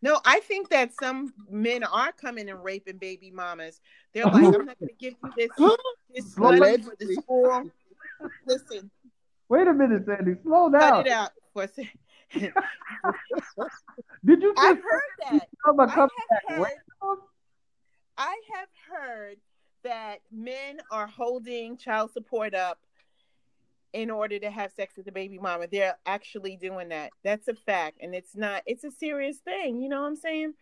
No, 0.02 0.20
I 0.26 0.40
think 0.40 0.68
that 0.68 0.92
some 0.92 1.32
men 1.48 1.84
are 1.84 2.12
coming 2.12 2.50
and 2.50 2.62
raping 2.62 2.98
baby 2.98 3.30
mamas. 3.30 3.80
They're 4.12 4.24
like, 4.30 4.44
I'm 4.44 4.66
not 4.66 4.78
going 4.78 4.90
to 4.90 4.94
give 4.98 5.14
you 5.22 5.32
this 5.38 5.50
this 6.14 6.36
money 6.36 6.58
for 6.58 6.66
the 6.98 7.06
Allegedly. 7.06 7.14
school. 7.14 7.70
Listen, 8.46 8.90
Wait 9.48 9.66
a 9.68 9.72
minute, 9.74 10.04
Sandy, 10.06 10.34
slow 10.42 10.70
cut 10.70 10.80
down. 10.80 11.06
it 11.06 11.12
out 11.12 11.30
for 11.52 11.62
a 11.64 11.68
second. 11.68 11.90
Did 14.24 14.42
you 14.42 14.54
I've 14.56 14.76
heard 14.76 15.00
that. 15.30 15.48
I 15.66 15.86
have 15.86 16.10
heard. 16.48 16.66
I 18.16 18.40
have 18.54 18.68
heard 18.88 19.36
that 19.82 20.20
men 20.32 20.78
are 20.90 21.06
holding 21.06 21.76
child 21.76 22.12
support 22.12 22.54
up 22.54 22.78
in 23.92 24.10
order 24.10 24.38
to 24.38 24.50
have 24.50 24.72
sex 24.72 24.96
with 24.96 25.06
the 25.06 25.12
baby 25.12 25.38
mama. 25.38 25.66
They're 25.70 25.96
actually 26.04 26.56
doing 26.56 26.88
that. 26.88 27.10
That's 27.22 27.48
a 27.48 27.54
fact. 27.54 27.98
And 28.00 28.14
it's 28.14 28.34
not, 28.34 28.62
it's 28.66 28.84
a 28.84 28.90
serious 28.90 29.38
thing. 29.38 29.80
You 29.80 29.88
know 29.88 30.00
what 30.00 30.08
I'm 30.08 30.16
saying? 30.16 30.54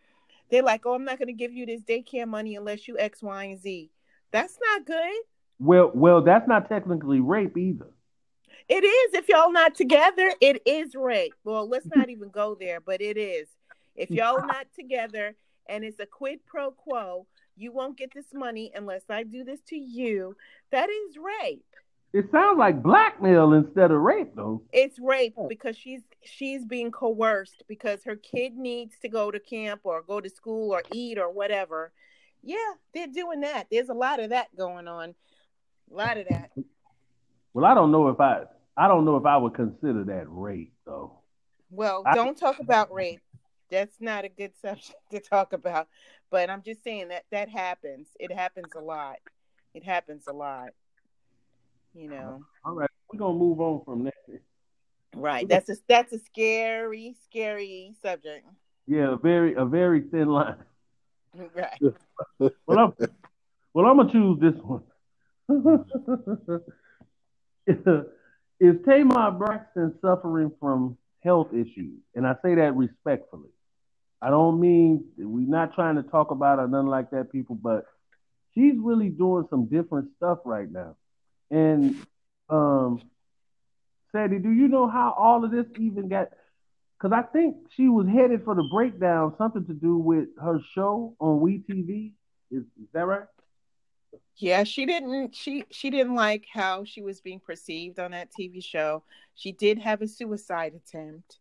They're 0.51 0.63
like, 0.63 0.85
oh, 0.85 0.95
I'm 0.95 1.05
not 1.05 1.19
going 1.19 1.29
to 1.29 1.33
give 1.33 1.53
you 1.53 1.65
this 1.65 1.81
daycare 1.83 2.29
money 2.29 2.57
unless 2.57 2.87
you 2.87 2.99
X, 2.99 3.23
Y, 3.23 3.45
and 3.45 3.59
Z. 3.61 3.91
That's 4.33 4.59
not 4.61 4.85
good. 4.85 5.15
Well, 5.59 5.91
well, 5.95 6.21
that's 6.23 6.47
not 6.47 6.69
technically 6.69 7.21
rape 7.21 7.57
either. 7.57 7.89
It 8.69 8.85
is. 8.85 9.15
If 9.15 9.29
y'all 9.29 9.53
not 9.53 9.75
together, 9.75 10.33
it 10.41 10.63
is 10.67 10.95
rape. 10.95 11.35
Well, 11.45 11.69
let's 11.69 11.89
not 11.95 12.11
even 12.11 12.31
go 12.31 12.57
there, 12.59 12.81
but 12.81 13.01
it 13.01 13.17
is. 13.17 13.49
If 13.95 14.11
y'all 14.11 14.47
not 14.47 14.67
together 14.75 15.35
and 15.69 15.85
it's 15.85 16.01
a 16.01 16.07
quid 16.07 16.41
pro 16.47 16.71
quo, 16.71 17.27
you 17.57 17.73
won't 17.73 17.99
get 17.99 18.13
this 18.15 18.33
money 18.33 18.73
unless 18.75 19.03
I 19.11 19.25
do 19.25 19.45
this 19.45 19.61
to 19.69 19.77
you. 19.77 20.37
That 20.71 20.89
is 20.89 21.17
rape. 21.19 21.65
It 22.13 22.31
sounds 22.31 22.59
like 22.59 22.83
blackmail 22.83 23.55
instead 23.55 23.91
of 23.91 24.01
rape, 24.01 24.35
though. 24.37 24.63
It's 24.73 24.99
rape 24.99 25.35
because 25.49 25.77
she's 25.79 26.03
she's 26.23 26.65
being 26.65 26.91
coerced 26.91 27.63
because 27.69 28.05
her 28.05 28.17
kid 28.17 28.55
needs 28.55 28.97
to 29.01 29.09
go 29.09 29.31
to 29.31 29.41
camp 29.41 29.81
or 29.85 30.03
go 30.03 30.21
to 30.21 30.29
school 30.29 30.73
or 30.73 30.83
eat 30.93 31.19
or 31.19 31.33
whatever. 31.33 31.93
Yeah, 32.43 32.57
they're 32.93 33.07
doing 33.07 33.41
that. 33.41 33.69
There's 33.71 33.89
a 33.89 33.95
lot 33.95 34.21
of 34.21 34.31
that 34.31 34.55
going 34.57 34.89
on. 34.89 35.15
A 35.91 35.95
lot 35.95 36.19
of 36.19 36.27
that. 36.29 36.51
Well, 37.55 37.65
I 37.65 37.75
don't 37.75 37.93
know 37.93 38.09
if 38.09 38.21
I, 38.21 38.45
I 38.77 38.89
don't 38.89 39.05
know 39.05 39.17
if 39.17 39.27
I 39.27 39.37
would 39.37 39.55
consider 39.55 40.05
that 40.05 40.25
rape, 40.29 40.73
though. 40.87 41.19
Well, 41.71 42.03
I- 42.07 42.15
don't 42.15 42.37
talk 42.37 42.59
about 42.61 42.93
rape. 42.93 43.21
That's 43.71 44.01
not 44.01 44.25
a 44.25 44.29
good 44.29 44.53
subject 44.63 44.95
to 45.11 45.21
talk 45.21 45.53
about. 45.53 45.89
But 46.31 46.51
I'm 46.51 46.63
just 46.63 46.83
saying 46.85 47.09
that 47.09 47.25
that 47.31 47.49
happens. 47.49 48.09
It 48.19 48.33
happens 48.33 48.73
a 48.77 48.81
lot. 48.81 49.17
It 49.75 49.85
happens 49.85 50.25
a 50.27 50.33
lot. 50.33 50.71
You 51.95 52.09
know. 52.09 52.43
All 52.65 52.75
right, 52.75 52.89
we're 53.13 53.19
gonna 53.19 53.39
move 53.39 53.61
on 53.61 53.85
from 53.85 54.05
that. 54.05 54.15
Right. 55.15 55.47
That's 55.47 55.69
a 55.69 55.77
that's 55.89 56.13
a 56.15 56.19
scary, 56.19 57.15
scary 57.25 57.95
subject. 58.01 58.47
Yeah, 58.87 59.13
a 59.13 59.17
very, 59.17 59.55
a 59.55 59.65
very 59.65 60.03
thin 60.03 60.29
line. 60.29 60.57
Right. 61.55 61.81
Well, 62.39 62.79
I'm, 62.79 62.93
Well, 63.73 63.87
I'm 63.87 63.97
gonna 63.97 64.13
choose 64.13 64.39
this 64.39 64.55
one. 64.63 64.83
Is 67.67 68.77
Tamar 68.85 69.33
Braxton 69.33 69.95
suffering 70.01 70.53
from 70.61 70.97
health 71.25 71.49
issues? 71.53 71.99
And 72.15 72.27
I 72.27 72.35
say 72.43 72.55
that 72.55 72.77
respectfully. 72.77 73.51
I 74.21 74.31
don't 74.31 74.61
mean 74.61 75.05
we're 75.19 75.49
not 75.49 75.75
trying 75.75 75.97
to 75.97 76.03
talk 76.05 76.31
about 76.31 76.59
her, 76.59 76.69
nothing 76.69 76.87
like 76.87 77.11
that, 77.11 77.33
people, 77.33 77.57
but 77.57 77.87
she's 78.55 78.75
really 78.79 79.09
doing 79.09 79.47
some 79.51 79.67
different 79.67 80.11
stuff 80.17 80.39
right 80.45 80.71
now. 80.71 80.97
And 81.51 81.97
um 82.49 83.03
Sadie, 84.13 84.39
do 84.39 84.51
you 84.51 84.69
know 84.69 84.87
how 84.87 85.15
all 85.19 85.45
of 85.45 85.51
this 85.51 85.67
even 85.79 86.09
got 86.09 86.29
because 87.03 87.19
I 87.19 87.23
think 87.33 87.57
she 87.75 87.89
was 87.89 88.07
headed 88.07 88.45
for 88.45 88.55
the 88.55 88.63
breakdown, 88.73 89.35
something 89.37 89.67
to 89.67 89.73
do 89.73 89.97
with 89.97 90.29
her 90.41 90.61
show 90.73 91.17
on 91.19 91.41
WeTV. 91.41 92.13
Is, 92.53 92.63
is 92.63 92.89
that 92.93 93.07
right? 93.07 93.25
Yeah, 94.37 94.65
she 94.65 94.87
didn't 94.87 95.35
she 95.35 95.65
she 95.71 95.91
didn't 95.91 96.15
like 96.15 96.47
how 96.53 96.85
she 96.85 97.03
was 97.03 97.21
being 97.21 97.41
perceived 97.41 97.99
on 97.99 98.11
that 98.11 98.31
TV 98.33 98.63
show. 98.63 99.05
She 99.35 99.53
did 99.53 99.79
have 99.79 100.03
a 100.03 100.09
suicide 100.09 100.75
attempt. 100.75 101.39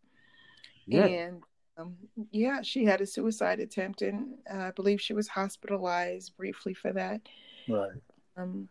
Yeah. 0.86 1.06
And 1.06 1.44
um, 1.78 1.96
yeah, 2.32 2.62
she 2.62 2.86
had 2.86 3.01
a 3.01 3.06
suicide 3.06 3.60
attempt 3.60 4.01
and 4.01 4.36
uh, 4.54 4.58
I 4.58 4.72
believe 4.72 5.01
she 5.01 5.13
was 5.13 5.28
hospitalized 5.28 6.36
briefly 6.38 6.74
for 6.74 6.94
that. 6.94 7.22
Right. 7.68 7.92
Um 8.38 8.70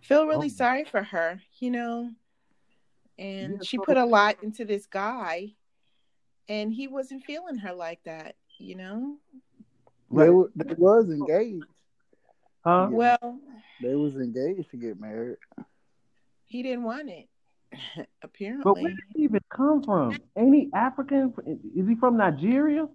feel 0.00 0.26
really 0.26 0.46
oh. 0.46 0.56
sorry 0.56 0.84
for 0.84 1.02
her, 1.02 1.40
you 1.58 1.70
know. 1.70 2.10
And 3.18 3.54
yeah, 3.54 3.58
she 3.62 3.78
put 3.78 3.96
a 3.96 4.04
lot 4.04 4.36
into 4.42 4.64
this 4.64 4.86
guy 4.86 5.54
and 6.48 6.72
he 6.72 6.86
wasn't 6.86 7.24
feeling 7.24 7.56
her 7.58 7.72
like 7.72 8.02
that, 8.04 8.36
you 8.58 8.76
know. 8.76 9.16
They, 10.12 10.30
were, 10.30 10.52
they 10.54 10.74
was 10.74 11.10
engaged. 11.10 11.64
Huh? 12.66 12.88
Well, 12.90 13.38
they 13.80 13.94
was 13.94 14.16
engaged 14.16 14.72
to 14.72 14.76
get 14.76 15.00
married. 15.00 15.36
He 16.46 16.64
didn't 16.64 16.82
want 16.82 17.08
it, 17.08 17.28
apparently. 18.22 18.64
But 18.64 18.74
where 18.74 18.90
did 18.90 18.98
he 19.14 19.22
even 19.22 19.40
come 19.48 19.84
from? 19.84 20.16
Ain't 20.36 20.54
he 20.54 20.70
African? 20.74 21.32
Is 21.76 21.86
he 21.86 21.94
from 21.94 22.16
Nigeria? 22.16 22.88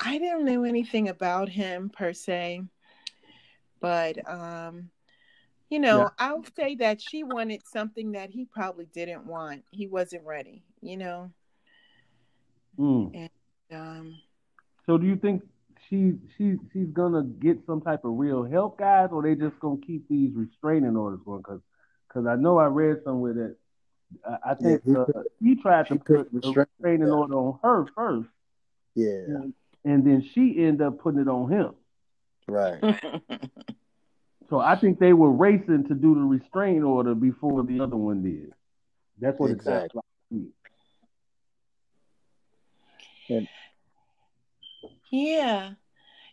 I 0.00 0.18
didn't 0.18 0.46
know 0.46 0.64
anything 0.64 1.10
about 1.10 1.48
him 1.48 1.90
per 1.90 2.12
se, 2.12 2.62
but 3.80 4.28
um, 4.28 4.90
you 5.68 5.78
know, 5.78 5.98
yeah. 5.98 6.08
I'll 6.18 6.44
say 6.56 6.74
that 6.76 7.00
she 7.00 7.22
wanted 7.22 7.62
something 7.64 8.12
that 8.12 8.30
he 8.30 8.46
probably 8.46 8.86
didn't 8.86 9.26
want. 9.26 9.62
He 9.70 9.86
wasn't 9.86 10.24
ready, 10.24 10.64
you 10.82 10.96
know. 10.96 11.30
Mm. 12.76 13.14
And 13.14 13.30
um, 13.80 14.18
so, 14.86 14.98
do 14.98 15.06
you 15.06 15.14
think 15.14 15.42
she 15.90 16.14
she 16.38 16.56
she's 16.72 16.88
gonna 16.92 17.24
get 17.24 17.58
some 17.66 17.80
type 17.80 18.04
of 18.04 18.12
real 18.12 18.44
help, 18.44 18.78
guys, 18.78 19.08
or 19.12 19.22
they 19.22 19.34
just 19.34 19.58
gonna 19.60 19.80
keep 19.84 20.08
these 20.08 20.32
restraining 20.34 20.96
orders 20.96 21.20
going? 21.24 21.38
Because 21.38 21.60
because 22.08 22.26
I 22.26 22.36
know 22.36 22.58
I 22.58 22.66
read 22.66 22.98
somewhere 23.04 23.34
that 23.34 23.56
uh, 24.24 24.36
I 24.44 24.54
think 24.54 24.82
yeah, 24.84 25.04
he, 25.06 25.12
uh, 25.18 25.22
he, 25.40 25.54
tried 25.56 25.86
to 25.88 25.96
put 25.96 26.28
a 26.32 26.52
restraining 26.52 27.08
yeah. 27.08 27.14
order 27.14 27.34
on 27.34 27.58
her 27.62 27.86
first. 27.94 28.28
Yeah. 28.94 29.24
And, 29.26 29.54
and 29.84 30.04
then 30.04 30.28
she 30.34 30.56
ended 30.58 30.82
up 30.82 31.00
putting 31.00 31.20
it 31.20 31.28
on 31.28 31.50
him. 31.50 31.74
Right. 32.48 32.80
so 34.50 34.58
I 34.58 34.76
think 34.76 34.98
they 34.98 35.12
were 35.12 35.30
racing 35.30 35.86
to 35.88 35.94
do 35.94 36.14
the 36.14 36.22
restraining 36.22 36.82
order 36.82 37.14
before 37.14 37.62
the 37.62 37.80
other 37.80 37.96
one 37.96 38.22
did. 38.22 38.52
That's 39.20 39.38
what 39.38 39.50
exactly. 39.50 40.00
it 40.32 40.32
sounds 40.32 40.46
like. 43.28 43.38
And 43.38 43.48
yeah, 45.10 45.72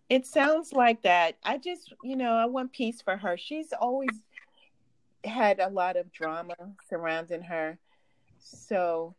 it 0.10 0.25
sounds 0.25 0.72
like 0.72 1.01
that. 1.03 1.38
I 1.43 1.57
just, 1.57 1.93
you 2.03 2.15
know, 2.15 2.34
I 2.34 2.46
want 2.46 2.72
peace 2.72 3.01
for 3.01 3.17
her. 3.17 3.38
She's 3.38 3.74
always 3.74 4.10
had 5.24 5.60
a 5.60 5.69
lot 5.69 5.97
of 5.97 6.12
drama 6.12 6.56
surrounding 6.89 7.41
her. 7.41 7.78
So, 8.39 9.15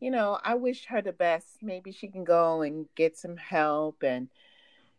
you 0.00 0.10
know, 0.10 0.38
I 0.44 0.54
wish 0.54 0.86
her 0.86 1.02
the 1.02 1.12
best. 1.12 1.46
Maybe 1.62 1.90
she 1.90 2.08
can 2.08 2.24
go 2.24 2.62
and 2.62 2.86
get 2.94 3.16
some 3.16 3.36
help 3.36 4.02
and 4.02 4.28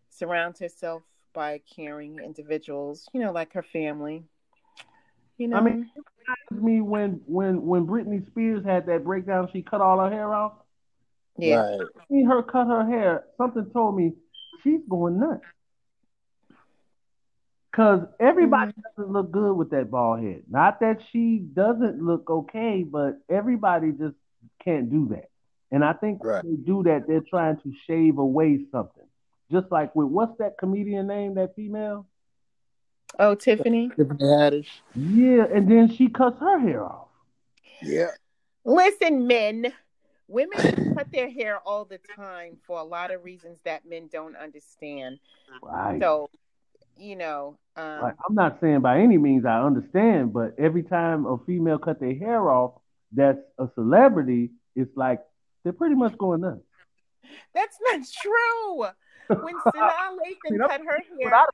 surround 0.09 0.57
herself 0.57 1.03
by 1.33 1.61
caring 1.73 2.19
individuals, 2.19 3.07
you 3.13 3.21
know, 3.21 3.31
like 3.31 3.53
her 3.53 3.63
family. 3.63 4.23
You 5.37 5.47
know, 5.47 5.57
I 5.57 5.61
mean, 5.61 5.89
me 6.51 6.81
when 6.81 7.21
when 7.25 7.65
when 7.65 7.87
Britney 7.87 8.25
Spears 8.27 8.65
had 8.65 8.85
that 8.87 9.05
breakdown, 9.05 9.47
she 9.53 9.61
cut 9.61 9.79
all 9.79 9.99
her 9.99 10.09
hair 10.09 10.33
off. 10.33 10.53
Yeah. 11.41 11.77
Right. 11.77 11.79
See 12.09 12.23
her 12.23 12.43
cut 12.43 12.67
her 12.67 12.85
hair. 12.85 13.25
Something 13.37 13.69
told 13.71 13.95
me 13.95 14.13
she's 14.63 14.81
going 14.89 15.19
nuts. 15.19 15.43
Cause 17.75 18.01
everybody 18.19 18.71
mm-hmm. 18.71 18.81
doesn't 18.97 19.13
look 19.13 19.31
good 19.31 19.53
with 19.53 19.69
that 19.71 19.91
bald 19.91 20.21
head. 20.21 20.43
Not 20.49 20.79
that 20.79 20.99
she 21.11 21.37
doesn't 21.37 22.01
look 22.03 22.29
okay, 22.29 22.83
but 22.83 23.19
everybody 23.29 23.91
just 23.91 24.15
can't 24.63 24.89
do 24.89 25.07
that. 25.11 25.29
And 25.71 25.85
I 25.85 25.93
think 25.93 26.23
right. 26.23 26.43
they 26.43 26.55
do 26.55 26.83
that, 26.83 27.07
they're 27.07 27.21
trying 27.21 27.57
to 27.57 27.73
shave 27.85 28.17
away 28.17 28.65
something. 28.71 29.03
Just 29.51 29.71
like 29.71 29.95
with 29.95 30.07
what's 30.07 30.37
that 30.39 30.57
comedian 30.57 31.07
name, 31.07 31.35
that 31.35 31.55
female? 31.55 32.07
Oh, 33.17 33.35
Tiffany. 33.35 33.89
Tiffany 33.95 34.19
Haddish. 34.19 34.67
Yeah, 34.95 35.45
and 35.51 35.69
then 35.69 35.95
she 35.95 36.07
cuts 36.09 36.39
her 36.39 36.59
hair 36.59 36.83
off. 36.83 37.07
Yeah. 37.81 38.11
Listen, 38.65 39.25
men. 39.25 39.73
Women 40.29 40.93
cut 40.95 41.11
their 41.11 41.29
hair 41.29 41.59
all 41.65 41.85
the 41.85 41.99
time 42.15 42.57
for 42.67 42.79
a 42.79 42.83
lot 42.83 43.11
of 43.11 43.23
reasons 43.23 43.57
that 43.65 43.85
men 43.87 44.09
don't 44.11 44.35
understand. 44.35 45.19
Right. 45.61 45.99
So, 45.99 46.29
you 46.97 47.15
know, 47.15 47.57
um, 47.75 48.03
right. 48.03 48.13
I'm 48.27 48.35
not 48.35 48.59
saying 48.61 48.81
by 48.81 48.99
any 48.99 49.17
means 49.17 49.43
I 49.45 49.59
understand, 49.61 50.31
but 50.31 50.53
every 50.59 50.83
time 50.83 51.25
a 51.25 51.39
female 51.45 51.79
cut 51.79 51.99
their 51.99 52.15
hair 52.15 52.47
off, 52.49 52.73
that's 53.11 53.39
a 53.57 53.67
celebrity. 53.73 54.51
It's 54.75 54.95
like 54.95 55.19
they're 55.63 55.73
pretty 55.73 55.95
much 55.95 56.15
going 56.17 56.41
nuts. 56.41 56.61
That's 57.55 57.77
not 57.81 58.01
true. 58.21 58.85
When 59.43 59.55
Sanaa 59.65 60.15
Lathan 60.15 60.67
cut 60.67 60.81
her 60.81 60.99
hair, 61.19 61.45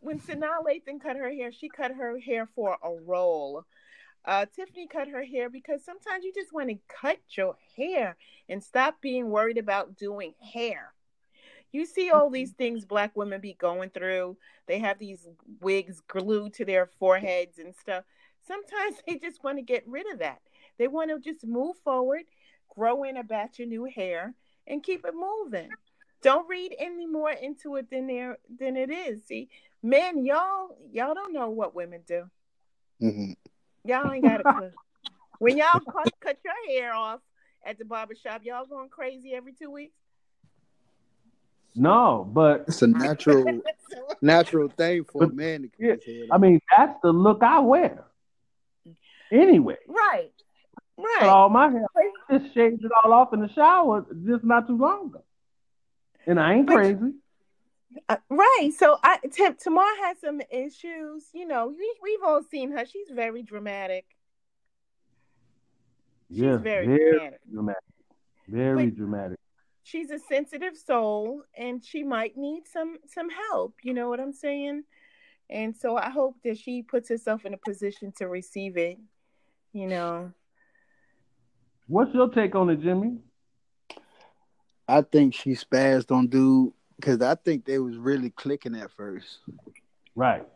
when 0.00 0.18
Sanaa 0.18 0.64
Lathan 0.64 1.00
cut 1.00 1.16
her 1.16 1.32
hair, 1.32 1.52
she 1.52 1.68
cut 1.68 1.92
her 1.92 2.18
hair 2.18 2.48
for 2.54 2.76
a 2.82 2.90
role. 3.04 3.64
Uh, 4.24 4.46
Tiffany 4.54 4.86
cut 4.86 5.08
her 5.08 5.24
hair 5.24 5.50
because 5.50 5.84
sometimes 5.84 6.24
you 6.24 6.32
just 6.32 6.52
want 6.52 6.68
to 6.68 6.78
cut 6.88 7.18
your 7.30 7.56
hair 7.76 8.16
and 8.48 8.62
stop 8.62 9.00
being 9.00 9.30
worried 9.30 9.58
about 9.58 9.96
doing 9.96 10.34
hair. 10.52 10.92
You 11.72 11.86
see 11.86 12.10
all 12.10 12.30
these 12.30 12.50
mm-hmm. 12.50 12.56
things 12.56 12.84
black 12.84 13.16
women 13.16 13.40
be 13.40 13.54
going 13.54 13.90
through. 13.90 14.36
They 14.66 14.78
have 14.78 14.98
these 14.98 15.26
wigs 15.60 16.00
glued 16.06 16.54
to 16.54 16.64
their 16.64 16.86
foreheads 16.98 17.58
and 17.58 17.74
stuff. 17.74 18.04
Sometimes 18.46 18.96
they 19.06 19.18
just 19.18 19.42
want 19.42 19.58
to 19.58 19.62
get 19.62 19.88
rid 19.88 20.10
of 20.12 20.20
that. 20.20 20.40
They 20.78 20.88
want 20.88 21.10
to 21.10 21.18
just 21.18 21.46
move 21.46 21.76
forward, 21.84 22.22
grow 22.74 23.04
in 23.04 23.16
a 23.16 23.24
batch 23.24 23.60
of 23.60 23.68
new 23.68 23.84
hair, 23.84 24.34
and 24.66 24.82
keep 24.82 25.04
it 25.04 25.14
moving. 25.14 25.68
Don't 26.22 26.48
read 26.48 26.74
any 26.78 27.06
more 27.06 27.32
into 27.32 27.76
it 27.76 27.90
than 27.90 28.06
there 28.06 28.38
than 28.58 28.76
it 28.76 28.90
is. 28.90 29.24
See, 29.26 29.48
men, 29.82 30.24
y'all, 30.24 30.76
y'all 30.92 31.14
don't 31.14 31.32
know 31.32 31.50
what 31.50 31.74
women 31.74 32.02
do. 32.06 32.30
Mm-hmm. 33.02 33.32
Y'all 33.84 34.12
ain't 34.12 34.24
got 34.24 34.40
it 34.40 34.46
clue. 34.46 34.70
when 35.38 35.56
y'all 35.56 35.80
cut, 35.80 36.12
cut 36.20 36.38
your 36.44 36.54
hair 36.68 36.92
off 36.92 37.20
at 37.64 37.78
the 37.78 37.84
barbershop, 37.84 38.42
y'all 38.44 38.66
going 38.66 38.88
crazy 38.88 39.34
every 39.34 39.52
two 39.52 39.70
weeks? 39.70 39.94
No, 41.74 42.28
but 42.30 42.64
it's 42.68 42.82
a 42.82 42.86
natural 42.86 43.62
natural 44.22 44.68
thing 44.68 45.04
for 45.04 45.26
but, 45.26 45.30
a 45.30 45.32
man 45.32 45.62
to 45.62 45.68
cut 45.68 45.80
yeah, 45.80 45.94
his 45.94 46.04
hair. 46.04 46.24
I 46.30 46.38
mean, 46.38 46.60
that's 46.76 46.98
the 47.02 47.10
look 47.12 47.42
I 47.42 47.60
wear. 47.60 48.04
Anyway. 49.30 49.78
Right. 49.88 50.32
Right. 50.98 51.16
Cut 51.20 51.28
all 51.28 51.48
my 51.48 51.70
hair. 51.70 51.86
I 51.96 52.38
just 52.38 52.54
shaved 52.54 52.84
it 52.84 52.90
all 53.02 53.12
off 53.14 53.32
in 53.32 53.40
the 53.40 53.48
shower 53.54 54.04
just 54.26 54.44
not 54.44 54.66
too 54.66 54.76
long 54.76 55.06
ago. 55.06 55.24
And 56.26 56.38
I 56.38 56.54
ain't 56.54 56.66
but, 56.66 56.76
crazy. 56.76 57.14
Uh, 58.08 58.16
right. 58.28 58.70
So 58.76 58.98
I 59.02 59.18
T- 59.18 59.48
Tamar 59.58 59.84
has 60.02 60.18
some 60.20 60.40
issues. 60.50 61.24
You 61.32 61.46
know, 61.46 61.68
we, 61.68 61.94
we've 62.02 62.22
all 62.24 62.42
seen 62.42 62.72
her. 62.72 62.84
She's 62.84 63.08
very 63.10 63.42
dramatic. 63.42 64.04
She's 66.30 66.40
yeah, 66.40 66.56
very, 66.56 66.86
very 66.86 67.10
dramatic. 67.10 67.40
dramatic. 67.52 67.82
Very 68.48 68.86
but 68.86 68.96
dramatic. 68.96 69.38
She's 69.84 70.10
a 70.10 70.18
sensitive 70.18 70.76
soul 70.76 71.42
and 71.56 71.84
she 71.84 72.02
might 72.02 72.36
need 72.36 72.62
some 72.66 72.98
some 73.06 73.28
help. 73.30 73.74
You 73.82 73.94
know 73.94 74.08
what 74.08 74.20
I'm 74.20 74.32
saying? 74.32 74.84
And 75.50 75.76
so 75.76 75.96
I 75.96 76.08
hope 76.08 76.36
that 76.44 76.58
she 76.58 76.82
puts 76.82 77.08
herself 77.08 77.44
in 77.44 77.52
a 77.52 77.58
position 77.58 78.12
to 78.18 78.28
receive 78.28 78.76
it. 78.76 78.98
You 79.72 79.86
know. 79.88 80.32
What's 81.88 82.14
your 82.14 82.28
take 82.28 82.54
on 82.54 82.70
it, 82.70 82.80
Jimmy? 82.80 83.18
I 84.88 85.02
think 85.02 85.34
she 85.34 85.50
spazzed 85.50 86.10
on 86.10 86.28
dude 86.28 86.72
because 87.02 87.20
I 87.20 87.34
think 87.34 87.64
they 87.64 87.80
was 87.80 87.96
really 87.96 88.30
clicking 88.30 88.76
at 88.76 88.92
first. 88.92 89.38
Right. 90.14 90.46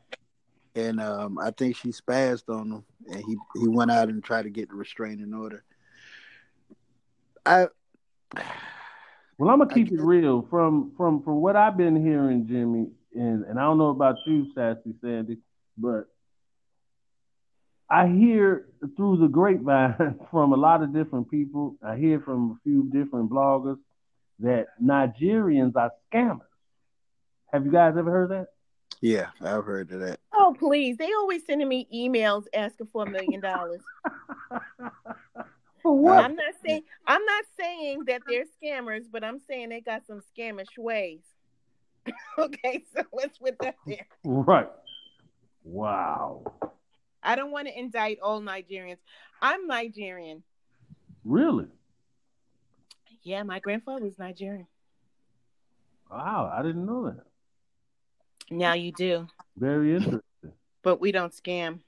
And 0.76 1.00
um, 1.00 1.38
I 1.38 1.50
think 1.50 1.74
she 1.76 1.88
spazzed 1.88 2.48
on 2.48 2.70
him, 2.70 2.84
and 3.08 3.24
he 3.24 3.36
he 3.60 3.66
went 3.66 3.90
out 3.90 4.08
and 4.08 4.22
tried 4.22 4.42
to 4.42 4.50
get 4.50 4.68
the 4.68 4.76
restraining 4.76 5.34
order. 5.34 5.64
I. 7.44 7.66
Well, 9.38 9.50
I'm 9.50 9.58
gonna 9.58 9.72
keep 9.72 9.90
it 9.90 10.00
real. 10.00 10.46
From 10.48 10.92
from 10.96 11.22
from 11.22 11.40
what 11.40 11.56
I've 11.56 11.76
been 11.76 11.96
hearing, 11.96 12.46
Jimmy, 12.46 12.90
and 13.14 13.44
and 13.44 13.58
I 13.58 13.62
don't 13.62 13.78
know 13.78 13.90
about 13.90 14.16
you, 14.26 14.52
Sassy 14.54 14.94
Sandy, 15.00 15.38
but 15.76 16.08
I 17.90 18.06
hear 18.06 18.66
through 18.96 19.18
the 19.18 19.28
grapevine 19.28 20.20
from 20.30 20.52
a 20.52 20.56
lot 20.56 20.82
of 20.82 20.92
different 20.92 21.30
people. 21.30 21.76
I 21.82 21.96
hear 21.96 22.20
from 22.20 22.52
a 22.52 22.56
few 22.62 22.84
different 22.84 23.30
bloggers 23.30 23.78
that 24.40 24.66
Nigerians 24.82 25.76
are 25.76 25.92
scammers. 26.12 26.40
Have 27.52 27.64
you 27.64 27.72
guys 27.72 27.94
ever 27.96 28.10
heard 28.10 28.30
that? 28.30 28.48
Yeah, 29.00 29.28
I've 29.40 29.64
heard 29.64 29.90
of 29.92 30.00
that. 30.00 30.20
Oh, 30.32 30.54
please. 30.58 30.96
They 30.96 31.12
always 31.12 31.44
sending 31.46 31.68
me 31.68 31.86
emails 31.94 32.44
asking 32.54 32.88
for 32.92 33.04
a 33.04 33.10
million 33.10 33.40
dollars. 33.40 33.80
For 35.82 35.96
what? 35.96 36.24
I'm 36.24 36.34
not 36.34 36.54
saying 36.64 36.82
I'm 37.06 37.24
not 37.24 37.44
saying 37.60 38.04
that 38.06 38.22
they're 38.26 38.44
scammers, 38.60 39.04
but 39.10 39.22
I'm 39.22 39.38
saying 39.48 39.68
they 39.68 39.80
got 39.80 40.06
some 40.06 40.20
scamish 40.36 40.76
ways. 40.76 41.20
okay, 42.38 42.84
so 42.94 43.02
let's 43.12 43.38
put 43.38 43.56
that 43.60 43.76
there. 43.86 44.06
Right. 44.24 44.68
Wow. 45.62 46.42
I 47.22 47.36
don't 47.36 47.50
want 47.50 47.68
to 47.68 47.78
indict 47.78 48.18
all 48.20 48.40
Nigerians. 48.40 48.98
I'm 49.40 49.66
Nigerian. 49.66 50.42
Really? 51.24 51.66
Yeah, 53.26 53.42
my 53.42 53.58
grandfather 53.58 54.04
was 54.04 54.16
Nigerian. 54.20 54.68
Wow, 56.08 56.48
I 56.56 56.62
didn't 56.62 56.86
know 56.86 57.06
that. 57.06 57.24
Now 58.52 58.74
you 58.74 58.92
do, 58.92 59.26
Very 59.56 59.96
interesting. 59.96 60.20
but 60.84 61.00
we 61.00 61.10
don't 61.10 61.32
scam. 61.34 61.80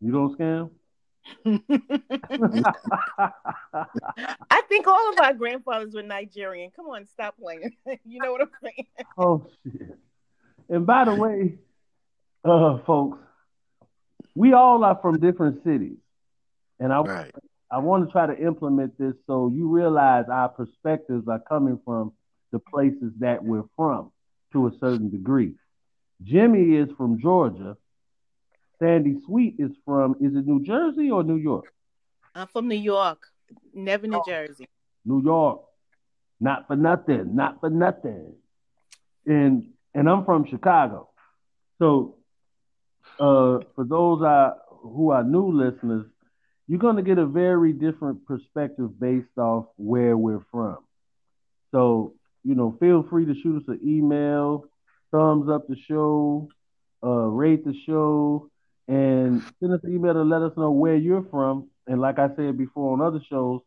You 0.00 0.12
don't 0.12 0.38
scam? 0.38 0.70
I 4.50 4.62
think 4.66 4.86
all 4.86 5.12
of 5.12 5.18
our 5.20 5.34
grandfathers 5.34 5.92
were 5.92 6.02
Nigerian. 6.02 6.70
Come 6.74 6.86
on, 6.86 7.04
stop 7.04 7.36
playing. 7.38 7.76
you 8.06 8.18
know 8.22 8.32
what 8.32 8.40
I'm 8.40 8.50
saying? 8.62 8.86
oh 9.18 9.46
shit. 9.62 9.98
And 10.70 10.86
by 10.86 11.04
the 11.04 11.14
way, 11.14 11.58
uh 12.46 12.78
folks, 12.86 13.18
we 14.34 14.54
all 14.54 14.84
are 14.84 14.98
from 15.02 15.20
different 15.20 15.62
cities. 15.64 15.98
And 16.80 16.94
I 16.94 17.00
Right. 17.00 17.34
I 17.70 17.78
want 17.78 18.06
to 18.06 18.12
try 18.12 18.26
to 18.26 18.38
implement 18.38 18.98
this 18.98 19.14
so 19.26 19.50
you 19.54 19.68
realize 19.68 20.26
our 20.30 20.48
perspectives 20.48 21.26
are 21.28 21.40
coming 21.40 21.80
from 21.84 22.12
the 22.52 22.58
places 22.58 23.12
that 23.18 23.42
we're 23.42 23.64
from 23.76 24.12
to 24.52 24.66
a 24.68 24.72
certain 24.78 25.10
degree. 25.10 25.54
Jimmy 26.22 26.76
is 26.76 26.88
from 26.96 27.20
Georgia. 27.20 27.76
Sandy 28.78 29.20
Sweet 29.26 29.56
is 29.58 29.72
from, 29.84 30.16
is 30.20 30.34
it 30.36 30.46
New 30.46 30.62
Jersey 30.64 31.10
or 31.10 31.22
New 31.24 31.36
York? 31.36 31.64
I'm 32.34 32.46
from 32.48 32.68
New 32.68 32.76
York, 32.76 33.26
never 33.72 34.06
New 34.06 34.22
Jersey. 34.26 34.68
New 35.04 35.22
York. 35.22 35.62
Not 36.40 36.66
for 36.66 36.76
nothing, 36.76 37.34
not 37.36 37.60
for 37.60 37.70
nothing. 37.70 38.34
And 39.26 39.68
and 39.94 40.10
I'm 40.10 40.24
from 40.24 40.46
Chicago. 40.46 41.08
So 41.78 42.16
uh 43.18 43.60
for 43.74 43.84
those 43.84 44.22
uh, 44.22 44.54
who 44.68 45.10
are 45.10 45.22
new 45.22 45.52
listeners, 45.52 46.06
you're 46.66 46.78
gonna 46.78 47.02
get 47.02 47.18
a 47.18 47.26
very 47.26 47.72
different 47.72 48.26
perspective 48.26 48.98
based 48.98 49.36
off 49.38 49.66
where 49.76 50.16
we're 50.16 50.44
from. 50.50 50.78
So, 51.72 52.14
you 52.42 52.54
know, 52.54 52.76
feel 52.80 53.02
free 53.02 53.26
to 53.26 53.34
shoot 53.34 53.62
us 53.62 53.68
an 53.68 53.80
email, 53.84 54.66
thumbs 55.10 55.48
up 55.48 55.66
the 55.68 55.76
show, 55.88 56.48
uh, 57.02 57.08
rate 57.08 57.64
the 57.64 57.74
show, 57.86 58.50
and 58.88 59.42
send 59.60 59.72
us 59.72 59.80
an 59.82 59.94
email 59.94 60.14
to 60.14 60.22
let 60.22 60.42
us 60.42 60.52
know 60.56 60.70
where 60.70 60.96
you're 60.96 61.26
from. 61.30 61.68
And 61.86 62.00
like 62.00 62.18
I 62.18 62.28
said 62.36 62.56
before 62.56 62.92
on 62.92 63.00
other 63.00 63.20
shows, 63.28 63.60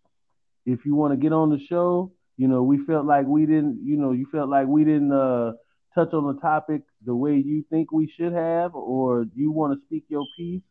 if 0.66 0.86
you 0.86 0.96
want 0.96 1.14
to 1.14 1.18
get 1.18 1.34
on 1.34 1.50
the 1.50 1.60
show, 1.60 2.12
you 2.38 2.48
know, 2.48 2.64
we 2.64 2.84
felt 2.86 3.06
like 3.06 3.26
we 3.26 3.46
didn't, 3.46 3.80
you 3.84 3.98
know, 3.98 4.12
you 4.12 4.28
felt 4.32 4.50
like 4.50 4.68
we 4.68 4.84
didn't 4.84 5.12
uh, 5.12 5.54
touch 5.96 6.14
on 6.14 6.34
the 6.34 6.40
topic 6.40 6.84
the 7.06 7.16
way 7.16 7.36
you 7.36 7.64
think 7.70 7.92
we 7.92 8.12
should 8.16 8.34
have, 8.34 8.76
or 8.76 9.26
you 9.36 9.52
want 9.52 9.74
to 9.74 9.86
speak 9.86 10.06
your 10.10 10.26
piece 10.38 10.62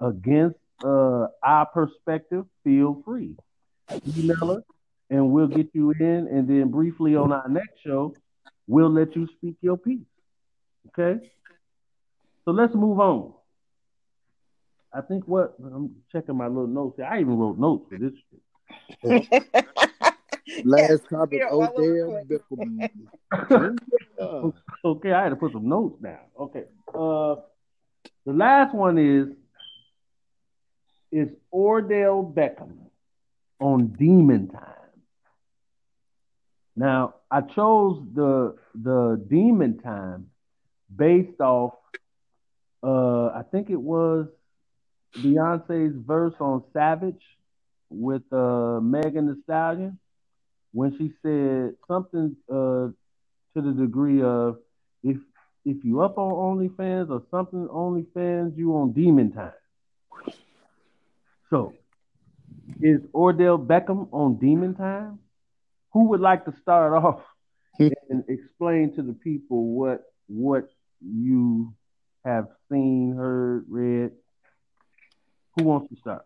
against 0.00 0.58
uh, 0.84 1.26
our 1.42 1.66
perspective, 1.66 2.44
feel 2.64 3.02
free. 3.04 3.36
Email 4.16 4.50
us 4.50 4.62
and 5.10 5.30
we'll 5.30 5.48
get 5.48 5.68
you 5.72 5.92
in. 5.92 6.28
And 6.30 6.48
then 6.48 6.70
briefly 6.70 7.16
on 7.16 7.32
our 7.32 7.48
next 7.48 7.80
show, 7.84 8.14
we'll 8.66 8.90
let 8.90 9.14
you 9.16 9.28
speak 9.36 9.56
your 9.60 9.76
piece. 9.76 10.06
Okay? 10.88 11.30
So 12.44 12.50
let's 12.52 12.74
move 12.74 13.00
on. 13.00 13.32
I 14.92 15.00
think 15.02 15.26
what 15.26 15.54
I'm 15.62 15.96
checking 16.10 16.36
my 16.36 16.46
little 16.46 16.66
notes 16.66 16.96
here. 16.96 17.06
I 17.06 17.20
even 17.20 17.36
wrote 17.36 17.58
notes 17.58 17.86
for 17.90 17.98
this 17.98 18.12
shit. 18.30 19.44
Last 20.64 21.02
topic, 21.10 21.40
we're 21.42 21.48
all 21.48 21.72
over 21.76 22.20
Odell 22.20 22.40
Beckham. 23.40 24.52
Okay, 24.84 25.12
I 25.12 25.24
had 25.24 25.30
to 25.30 25.36
put 25.36 25.52
some 25.52 25.68
notes 25.68 26.00
down. 26.02 26.20
Okay. 26.38 26.64
Uh 26.94 27.36
the 28.24 28.32
last 28.32 28.74
one 28.74 28.98
is 28.98 29.28
is 31.12 31.28
Odell 31.52 32.22
Beckham 32.24 32.76
on 33.60 33.88
Demon 33.98 34.48
Time. 34.48 34.62
Now, 36.74 37.14
I 37.30 37.40
chose 37.40 38.02
the 38.14 38.56
the 38.74 39.24
Demon 39.28 39.78
Time 39.78 40.30
based 40.94 41.40
off 41.40 41.74
uh 42.82 43.26
I 43.28 43.42
think 43.50 43.70
it 43.70 43.80
was 43.80 44.26
Beyonce's 45.16 45.96
verse 45.96 46.34
on 46.38 46.62
Savage 46.72 47.22
with 47.88 48.30
uh 48.32 48.80
Megan 48.82 49.26
Thee 49.26 49.40
Stallion 49.44 49.98
when 50.72 50.96
she 50.98 51.12
said 51.22 51.76
something 51.88 52.36
uh 52.50 52.88
to 53.54 53.62
the 53.62 53.72
degree 53.72 54.22
of 54.22 54.58
if 55.02 55.16
if 55.64 55.84
you 55.84 56.02
up 56.02 56.18
on 56.18 56.32
OnlyFans 56.32 57.10
or 57.10 57.22
something 57.30 57.66
OnlyFans, 57.66 58.56
you 58.56 58.76
on 58.76 58.92
demon 58.92 59.32
time. 59.32 59.52
So 61.50 61.74
is 62.80 63.00
Odell 63.14 63.58
Beckham 63.58 64.08
on 64.12 64.38
demon 64.38 64.74
time? 64.74 65.18
Who 65.92 66.08
would 66.08 66.20
like 66.20 66.44
to 66.46 66.54
start 66.62 66.92
off 67.04 67.20
and 67.78 68.24
explain 68.28 68.94
to 68.96 69.02
the 69.02 69.12
people 69.12 69.74
what 69.74 70.02
what 70.28 70.68
you 71.00 71.72
have 72.24 72.48
seen, 72.70 73.14
heard, 73.16 73.66
read? 73.68 74.10
Who 75.56 75.64
wants 75.64 75.94
to 75.94 76.00
start? 76.00 76.24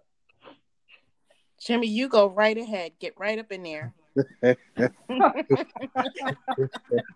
Jimmy, 1.60 1.88
you 1.88 2.08
go 2.08 2.26
right 2.26 2.56
ahead. 2.56 2.92
Get 2.98 3.12
right 3.18 3.38
up 3.38 3.52
in 3.52 3.62
there. 3.62 3.94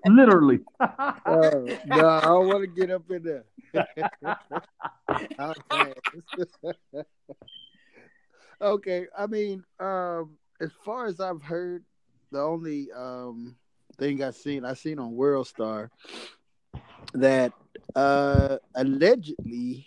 Literally. 0.07 0.61
Uh, 1.27 1.51
no, 1.87 2.07
I 2.07 2.21
don't 2.21 2.47
want 2.49 2.61
to 2.61 2.67
get 2.67 2.91
up 2.91 3.11
in 3.11 3.23
there. 3.23 3.45
Okay, 8.65 9.07
I 9.17 9.27
mean, 9.27 9.63
um, 9.79 10.39
as 10.59 10.71
far 10.87 11.05
as 11.05 11.21
I've 11.21 11.43
heard, 11.43 11.85
the 12.33 12.41
only 12.41 12.89
um, 12.97 13.57
thing 13.99 14.23
I've 14.23 14.37
seen, 14.37 14.65
I've 14.65 14.79
seen 14.79 14.99
on 14.99 15.15
World 15.15 15.47
Star 15.47 15.91
that 17.13 17.53
uh, 17.95 18.57
allegedly 18.75 19.87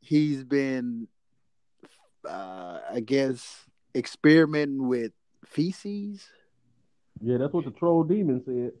he's 0.00 0.42
been, 0.42 1.06
uh, 2.26 2.78
I 2.90 3.00
guess, 3.00 3.66
experimenting 3.94 4.88
with 4.88 5.12
feces. 5.44 6.26
yeah, 7.20 7.36
that's 7.36 7.52
what 7.52 7.66
the 7.66 7.72
troll 7.72 8.04
demon 8.04 8.42
said. 8.42 8.72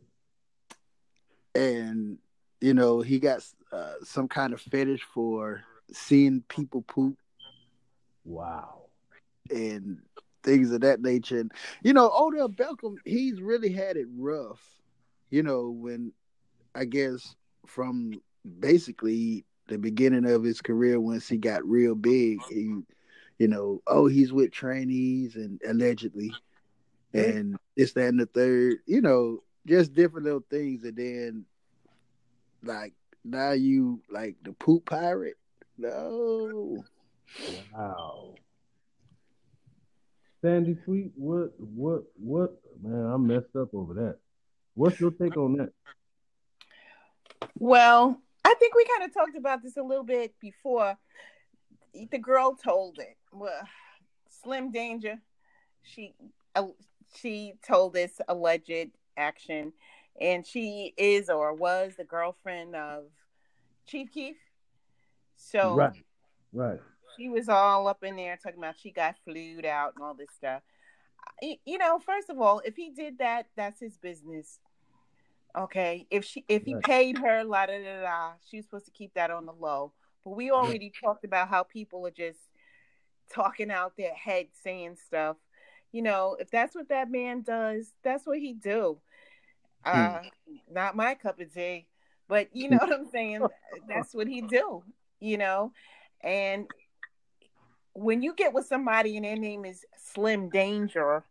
and 1.54 2.16
you 2.62 2.72
know 2.72 3.02
he 3.02 3.18
got 3.18 3.44
uh, 3.72 3.92
some 4.02 4.26
kind 4.26 4.54
of 4.54 4.60
fetish 4.62 5.02
for 5.02 5.62
seeing 5.92 6.42
people 6.48 6.80
poop 6.80 7.18
Wow. 8.24 8.86
and 9.50 9.98
things 10.42 10.70
of 10.70 10.80
that 10.82 11.00
nature. 11.00 11.40
And 11.40 11.52
you 11.82 11.92
know, 11.92 12.10
Odell 12.14 12.48
Beckham, 12.48 12.96
he's 13.04 13.40
really 13.40 13.72
had 13.72 13.96
it 13.96 14.06
rough. 14.16 14.62
You 15.30 15.42
know, 15.42 15.70
when 15.70 16.12
I 16.74 16.84
guess 16.84 17.34
from 17.66 18.20
basically 18.58 19.44
the 19.68 19.78
beginning 19.78 20.26
of 20.26 20.42
his 20.42 20.60
career, 20.60 20.98
once 21.00 21.28
he 21.28 21.36
got 21.36 21.64
real 21.64 21.94
big, 21.94 22.40
he, 22.48 22.74
you 23.38 23.48
know, 23.48 23.80
oh, 23.86 24.06
he's 24.06 24.32
with 24.32 24.50
trainees 24.50 25.36
and 25.36 25.60
allegedly, 25.66 26.32
mm-hmm. 27.14 27.38
and 27.38 27.56
this, 27.76 27.92
that, 27.92 28.08
and 28.08 28.20
the 28.20 28.26
third. 28.26 28.78
You 28.86 29.00
know, 29.00 29.42
just 29.66 29.94
different 29.94 30.24
little 30.24 30.44
things, 30.50 30.84
and 30.84 30.96
then 30.96 31.44
like 32.62 32.92
now 33.24 33.52
you 33.52 34.00
like 34.10 34.36
the 34.42 34.52
poop 34.52 34.86
pirate. 34.86 35.36
No, 35.78 36.84
Wow. 37.72 38.34
Sandy 40.42 40.76
Sweet, 40.84 41.12
what, 41.16 41.52
what, 41.58 42.04
what? 42.14 42.60
Man, 42.82 43.06
I'm 43.06 43.26
messed 43.26 43.56
up 43.56 43.74
over 43.74 43.94
that. 43.94 44.18
What's 44.74 44.98
your 45.00 45.10
take 45.10 45.36
on 45.36 45.56
that? 45.58 45.70
Well, 47.58 48.18
I 48.44 48.54
think 48.58 48.74
we 48.74 48.86
kind 48.86 49.08
of 49.08 49.14
talked 49.14 49.36
about 49.36 49.62
this 49.62 49.76
a 49.76 49.82
little 49.82 50.04
bit 50.04 50.34
before. 50.40 50.96
The 52.10 52.18
girl 52.18 52.54
told 52.54 52.98
it. 52.98 53.18
Well, 53.32 53.60
Slim 54.42 54.70
Danger, 54.70 55.20
she 55.82 56.14
uh, 56.54 56.68
she 57.14 57.54
told 57.66 57.92
this 57.92 58.20
alleged 58.28 58.90
action, 59.16 59.72
and 60.18 60.46
she 60.46 60.94
is 60.96 61.28
or 61.28 61.52
was 61.52 61.94
the 61.96 62.04
girlfriend 62.04 62.74
of 62.74 63.04
Chief 63.86 64.10
Keef. 64.10 64.36
So 65.36 65.74
Right. 65.74 65.92
Right. 66.52 66.80
She 67.16 67.28
was 67.28 67.48
all 67.48 67.88
up 67.88 68.02
in 68.02 68.16
there 68.16 68.36
talking 68.36 68.58
about 68.58 68.76
she 68.78 68.90
got 68.90 69.16
flued 69.24 69.64
out 69.64 69.94
and 69.94 70.04
all 70.04 70.14
this 70.14 70.30
stuff. 70.36 70.62
You 71.64 71.78
know, 71.78 71.98
first 71.98 72.30
of 72.30 72.40
all, 72.40 72.60
if 72.64 72.76
he 72.76 72.90
did 72.90 73.18
that, 73.18 73.46
that's 73.56 73.80
his 73.80 73.96
business. 73.98 74.60
Okay, 75.56 76.06
if 76.10 76.24
she 76.24 76.44
if 76.48 76.64
he 76.64 76.74
Right. 76.74 76.84
paid 76.84 77.18
her, 77.18 77.44
la 77.44 77.66
da 77.66 77.82
da 77.82 78.02
da, 78.02 78.32
was 78.52 78.64
supposed 78.64 78.86
to 78.86 78.90
keep 78.92 79.14
that 79.14 79.30
on 79.30 79.46
the 79.46 79.52
low. 79.52 79.92
But 80.24 80.32
we 80.32 80.50
already 80.50 80.90
talked 81.02 81.24
about 81.24 81.48
how 81.48 81.62
people 81.64 82.06
are 82.06 82.10
just 82.12 82.38
talking 83.32 83.70
out 83.70 83.96
their 83.96 84.14
head, 84.14 84.48
saying 84.62 84.96
stuff. 85.04 85.36
You 85.92 86.02
know, 86.02 86.36
if 86.38 86.50
that's 86.50 86.74
what 86.74 86.88
that 86.90 87.10
man 87.10 87.42
does, 87.42 87.92
that's 88.02 88.26
what 88.26 88.38
he 88.38 88.52
do. 88.54 88.98
Uh, 89.84 90.20
not 90.70 90.96
my 90.96 91.14
cup 91.14 91.40
of 91.40 91.52
tea, 91.52 91.86
but 92.28 92.48
you 92.54 92.68
know 92.68 92.78
what 92.78 92.92
I'm 92.92 93.06
saying. 93.10 93.48
That's 93.88 94.14
what 94.14 94.28
he 94.28 94.42
do. 94.42 94.82
You 95.20 95.38
know, 95.38 95.72
and 96.22 96.66
when 97.94 98.22
you 98.22 98.34
get 98.34 98.52
with 98.52 98.66
somebody 98.66 99.16
and 99.16 99.24
their 99.24 99.36
name 99.36 99.64
is 99.64 99.84
Slim 99.96 100.50
Danger, 100.50 101.24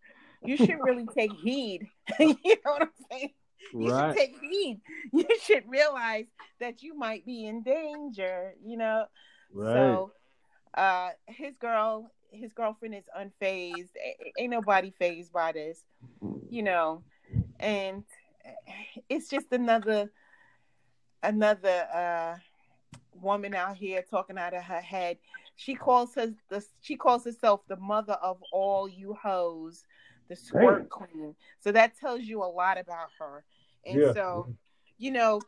you 0.44 0.58
should 0.58 0.80
really 0.84 1.08
take 1.08 1.34
heed. 1.34 1.90
you 2.20 2.36
know 2.66 2.72
what 2.74 2.82
I'm 2.84 2.90
saying? 3.12 3.34
You 3.78 3.92
Right. 3.92 4.12
should 4.12 4.12
take 4.12 4.36
heed. 4.40 4.82
You 5.14 5.26
should 5.42 5.64
realize 5.68 6.26
that 6.60 6.82
you 6.84 6.96
might 6.98 7.26
be 7.26 7.46
in 7.46 7.64
danger, 7.64 8.54
you 8.64 8.78
know. 8.78 9.06
Right. 9.54 10.00
So 10.00 10.14
uh 10.76 11.10
his 11.28 11.56
girl 11.60 12.12
his 12.32 12.54
girlfriend 12.54 12.96
is 12.96 13.06
unfazed. 13.18 13.90
Ain't 14.38 14.52
nobody 14.52 14.92
phased 14.92 15.32
by 15.34 15.52
this, 15.54 15.84
you 16.50 16.64
know. 16.64 17.04
And 17.60 18.04
it's 19.10 19.30
just 19.30 19.52
another 19.52 20.12
another 21.24 21.88
uh 21.94 22.38
woman 23.14 23.54
out 23.54 23.78
here 23.78 24.04
talking 24.10 24.38
out 24.38 24.54
of 24.54 24.64
her 24.64 24.82
head. 24.82 25.18
She 25.60 25.76
calls 25.76 26.16
her 26.16 26.34
the 26.48 26.66
she 26.80 26.96
calls 26.96 27.26
herself 27.26 27.68
the 27.68 27.76
mother 27.76 28.14
of 28.14 28.42
all 28.54 28.88
you 28.88 29.14
hoes, 29.14 29.84
the 30.30 30.36
squirt 30.38 30.90
Damn. 30.90 31.08
queen. 31.08 31.36
So 31.60 31.74
that 31.74 31.98
tells 32.00 32.22
you 32.22 32.42
a 32.42 32.46
lot 32.46 32.80
about 32.80 33.10
her. 33.20 33.44
And 33.86 34.00
Yeah. 34.00 34.14
so, 34.14 34.56
you 34.98 35.12
know, 35.12 35.42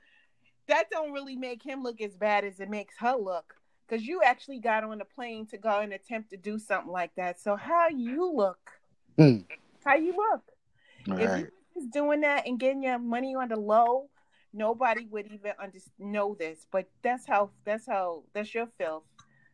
that 0.68 0.90
don't 0.90 1.14
really 1.14 1.38
make 1.38 1.64
him 1.64 1.82
look 1.82 2.02
as 2.02 2.18
bad 2.18 2.44
as 2.44 2.60
it 2.60 2.70
makes 2.70 2.96
her 2.98 3.16
look. 3.16 3.56
Because 3.88 4.06
you 4.06 4.22
actually 4.22 4.60
got 4.60 4.84
on 4.84 5.00
a 5.00 5.06
plane 5.06 5.46
to 5.48 5.58
go 5.58 5.80
and 5.80 5.94
attempt 5.94 6.32
to 6.32 6.38
do 6.38 6.60
something 6.60 6.92
like 6.92 7.16
that. 7.16 7.40
So 7.40 7.56
how 7.56 7.88
you 7.88 8.34
look? 8.34 8.70
Hmm. 9.18 9.38
How 9.86 9.96
you 9.96 10.14
look? 10.14 10.44
If 11.08 11.30
Right. 11.32 11.40
you 11.40 11.52
was 11.74 11.88
doing 11.88 12.20
that 12.22 12.46
and 12.46 12.60
getting 12.60 12.84
your 12.84 13.00
money 13.00 13.34
on 13.34 13.48
the 13.48 13.56
low, 13.56 14.10
nobody 14.52 15.06
would 15.06 15.28
even 15.28 15.54
under- 15.58 15.80
know 15.98 16.36
this. 16.36 16.68
But 16.70 16.90
that's 17.02 17.26
how 17.26 17.52
that's 17.64 17.86
how 17.86 18.24
that's 18.34 18.54
your 18.54 18.68
filth, 18.78 19.06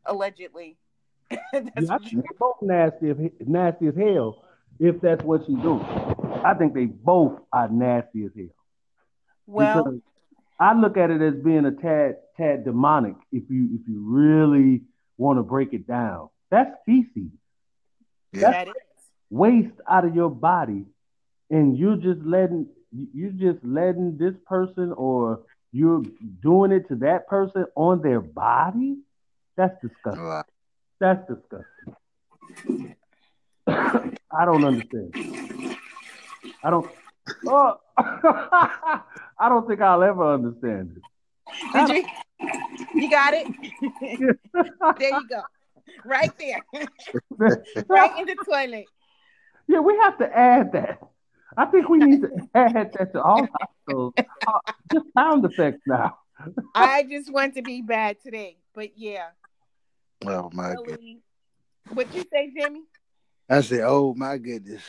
allegedly. 0.08 0.78
that's 1.30 1.42
Yeah, 1.80 1.94
I 1.94 1.98
what 1.98 2.02
think 2.04 2.14
you, 2.14 2.22
they 2.22 2.36
both 2.40 2.58
nasty, 2.62 3.10
as, 3.10 3.18
nasty 3.46 3.88
as 3.88 3.96
hell. 3.96 4.44
If 4.80 5.02
that's 5.02 5.24
what 5.24 5.46
she 5.46 5.56
do, 5.56 5.82
I 6.44 6.54
think 6.58 6.74
they 6.74 6.86
both 6.86 7.40
are 7.52 7.68
nasty 7.70 8.26
as 8.26 8.32
hell. 8.36 8.48
well, 9.46 9.84
Because 9.84 10.00
I 10.60 10.74
look 10.80 10.98
at 10.98 11.12
it 11.12 11.22
as 11.22 11.36
being 11.36 11.66
a 11.66 11.72
tad, 11.72 12.18
tad 12.38 12.64
demonic. 12.66 13.16
If 13.32 13.50
you, 13.50 13.70
if 13.80 13.88
you 13.88 14.04
really 14.08 14.84
want 15.18 15.40
to 15.40 15.44
break 15.44 15.74
it 15.74 15.88
down, 15.88 16.30
that's 16.50 16.72
feces, 16.86 17.32
Yeah. 18.32 18.52
that 18.52 18.68
is. 18.70 18.74
waste 19.30 19.74
out 19.90 20.06
of 20.06 20.16
your 20.16 20.30
body, 20.30 20.86
and 21.50 21.78
you're 21.78 21.98
just 21.98 22.22
letting, 22.22 22.68
you're 23.14 23.32
just 23.32 23.64
letting 23.66 24.18
this 24.18 24.36
person, 24.46 24.94
or 24.94 25.42
you're 25.72 26.04
doing 26.42 26.72
it 26.72 26.88
to 26.90 26.96
that 26.98 27.28
person 27.28 27.66
on 27.76 28.02
their 28.02 28.22
body. 28.22 28.98
That's 29.58 29.76
disgusting. 29.82 30.24
Wow. 30.24 30.44
That's 31.00 31.28
disgusting. 31.28 32.96
I 34.32 34.46
don't 34.46 34.64
understand. 34.64 35.16
I 36.64 36.70
don't. 36.70 36.90
Oh, 37.48 37.78
I 37.98 39.50
don't 39.50 39.68
think 39.68 39.82
I'll 39.82 40.04
ever 40.04 40.34
understand 40.36 40.96
it. 40.96 41.04
Did 41.74 41.90
you? 41.90 42.06
You 42.94 43.10
got 43.10 43.34
it. 43.34 43.48
there 45.00 45.10
you 45.10 45.28
go. 45.28 45.42
Right 46.06 46.32
there. 46.38 46.62
right 47.88 48.20
in 48.20 48.28
the 48.28 48.36
toilet. 48.46 48.86
Yeah, 49.68 49.80
we 49.80 49.98
have 49.98 50.18
to 50.20 50.38
add 50.38 50.72
that. 50.74 51.00
I 51.58 51.66
think 51.66 51.90
we 51.90 51.98
need 51.98 52.22
to 52.22 52.30
add 52.54 52.94
that 52.94 53.12
to 53.14 53.22
all 53.24 53.48
those 53.88 54.14
uh, 54.18 54.60
just 54.94 55.06
sound 55.18 55.44
effects 55.46 55.82
now. 55.88 56.20
I 56.76 57.04
just 57.04 57.34
want 57.34 57.56
to 57.56 57.64
be 57.64 57.82
bad 57.82 58.22
today, 58.22 58.58
but 58.76 58.98
yeah. 58.98 59.30
Oh 60.26 60.50
my 60.54 60.74
god. 60.74 60.88
Really. 60.88 61.20
What 61.94 62.14
you 62.14 62.26
say, 62.32 62.52
Jimmy? 62.56 62.84
I 63.50 63.62
said, 63.62 63.82
oh 63.86 64.14
my 64.14 64.38
goodness. 64.38 64.82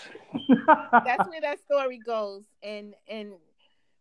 That's 0.67 1.29
where 1.29 1.41
that 1.41 1.59
story 1.65 1.99
goes. 1.99 2.45
And 2.63 2.95
and 3.09 3.33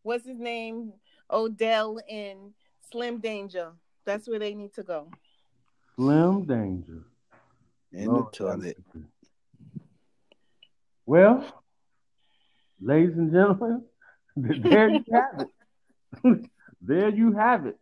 what's 0.04 0.26
his 0.26 0.40
name? 0.40 0.94
Odell 1.30 2.00
and 2.10 2.54
Slim 2.92 3.20
Danger. 3.20 3.74
That's 4.06 4.28
where 4.28 4.40
they 4.40 4.56
need 4.56 4.74
to 4.76 4.84
go. 4.84 5.12
Slim 5.96 6.46
danger. 6.46 7.04
In 7.92 8.06
Lord 8.06 8.28
the 8.32 8.38
toilet. 8.38 8.78
Well, 11.06 11.63
ladies 12.82 13.18
and 13.18 13.32
gentlemen, 13.32 13.84
there 14.36 14.90
you 14.90 15.04
have 15.12 15.48
it. 16.24 16.50
there 16.82 17.10
you 17.10 17.34
have 17.34 17.66
it. 17.66 17.78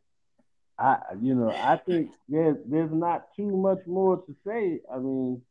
I, 0.77 0.97
you 1.21 1.35
know, 1.35 1.49
I 1.49 1.77
think 1.77 2.11
there's 2.27 2.57
there's 2.65 2.91
not 2.91 3.27
too 3.35 3.55
much 3.55 3.79
more 3.87 4.17
to 4.17 4.35
say. 4.45 4.81
I 4.91 4.97
mean, 4.97 5.41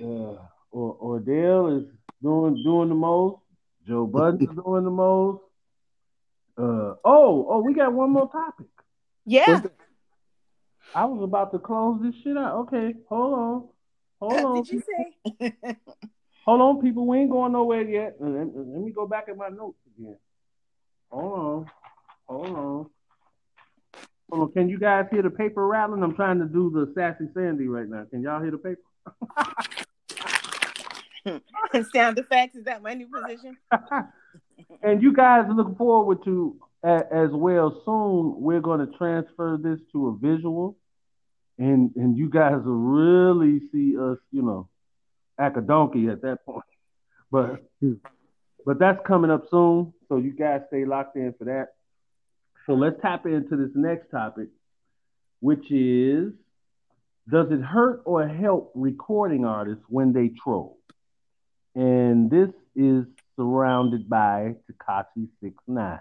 uh, 0.00 0.36
or 0.70 0.96
Odell 1.00 1.76
is 1.78 1.84
doing 2.22 2.62
doing 2.62 2.88
the 2.88 2.94
most. 2.94 3.40
Joe 3.86 4.06
Budden 4.06 4.42
is 4.42 4.64
doing 4.64 4.84
the 4.84 4.90
most. 4.90 5.42
Uh, 6.56 6.94
oh, 7.04 7.46
oh, 7.50 7.62
we 7.66 7.74
got 7.74 7.92
one 7.92 8.10
more 8.10 8.30
topic. 8.30 8.66
Yeah. 9.26 9.60
What's? 9.60 9.74
I 10.94 11.06
was 11.06 11.24
about 11.24 11.52
to 11.52 11.58
close 11.58 12.00
this 12.02 12.14
shit 12.22 12.36
out. 12.36 12.66
Okay, 12.66 12.94
hold 13.08 13.34
on, 13.34 13.68
hold 14.20 14.44
on. 14.44 14.62
Did 14.62 14.72
you 14.72 14.82
say? 15.40 15.56
Hold 16.44 16.60
on, 16.60 16.82
people. 16.82 17.06
We 17.06 17.18
ain't 17.18 17.30
going 17.30 17.52
nowhere 17.52 17.82
yet. 17.82 18.16
Let, 18.18 18.48
let 18.52 18.82
me 18.82 18.90
go 18.90 19.06
back 19.06 19.26
at 19.28 19.36
my 19.36 19.48
notes 19.48 19.78
again. 19.86 20.16
Hold 21.08 21.38
on. 21.38 21.70
Hold 22.28 22.56
on. 22.58 22.90
Hold 24.32 24.48
on. 24.48 24.52
Can 24.52 24.68
you 24.70 24.78
guys 24.78 25.04
hear 25.10 25.20
the 25.20 25.28
paper 25.28 25.66
rattling? 25.66 26.02
I'm 26.02 26.14
trying 26.14 26.38
to 26.38 26.46
do 26.46 26.70
the 26.70 26.90
sassy 26.94 27.28
Sandy 27.34 27.68
right 27.68 27.86
now. 27.86 28.06
Can 28.10 28.22
y'all 28.22 28.40
hear 28.40 28.50
the 28.50 28.56
paper? 28.56 28.80
Sound 31.94 32.18
effects. 32.18 32.56
Is 32.56 32.64
that 32.64 32.82
my 32.82 32.94
new 32.94 33.08
position? 33.08 33.58
and 34.82 35.02
you 35.02 35.12
guys 35.12 35.44
look 35.54 35.76
forward 35.76 36.24
to 36.24 36.56
a, 36.82 37.02
as 37.12 37.28
well. 37.30 37.82
Soon 37.84 38.40
we're 38.40 38.62
going 38.62 38.80
to 38.80 38.96
transfer 38.96 39.58
this 39.62 39.78
to 39.92 40.08
a 40.08 40.16
visual, 40.16 40.78
and 41.58 41.90
and 41.96 42.16
you 42.16 42.30
guys 42.30 42.56
will 42.64 42.72
really 42.72 43.60
see 43.70 43.98
us, 43.98 44.16
you 44.30 44.40
know, 44.40 44.70
act 45.38 45.58
a 45.58 45.60
donkey 45.60 46.08
at 46.08 46.22
that 46.22 46.44
point. 46.46 46.64
But 47.30 47.62
but 48.66 48.78
that's 48.78 49.00
coming 49.06 49.30
up 49.30 49.44
soon, 49.50 49.94
so 50.08 50.18
you 50.18 50.32
guys 50.32 50.60
stay 50.68 50.84
locked 50.84 51.16
in 51.16 51.32
for 51.38 51.44
that. 51.46 51.68
So 52.66 52.74
let's 52.74 53.00
tap 53.02 53.26
into 53.26 53.56
this 53.56 53.70
next 53.74 54.10
topic, 54.10 54.48
which 55.40 55.70
is 55.70 56.32
does 57.30 57.46
it 57.50 57.60
hurt 57.60 58.02
or 58.04 58.26
help 58.26 58.72
recording 58.74 59.44
artists 59.44 59.84
when 59.88 60.12
they 60.12 60.30
troll? 60.42 60.78
And 61.74 62.30
this 62.30 62.50
is 62.74 63.04
surrounded 63.36 64.08
by 64.08 64.56
Tekashi 64.70 65.28
Six 65.42 65.54
Nine, 65.66 65.98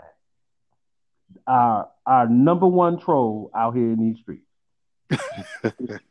our 1.47 1.89
our 2.05 2.27
number 2.27 2.67
one 2.67 2.99
troll 2.99 3.51
out 3.55 3.75
here 3.75 3.91
in 3.91 3.99
these 3.99 4.17
streets. 4.21 4.45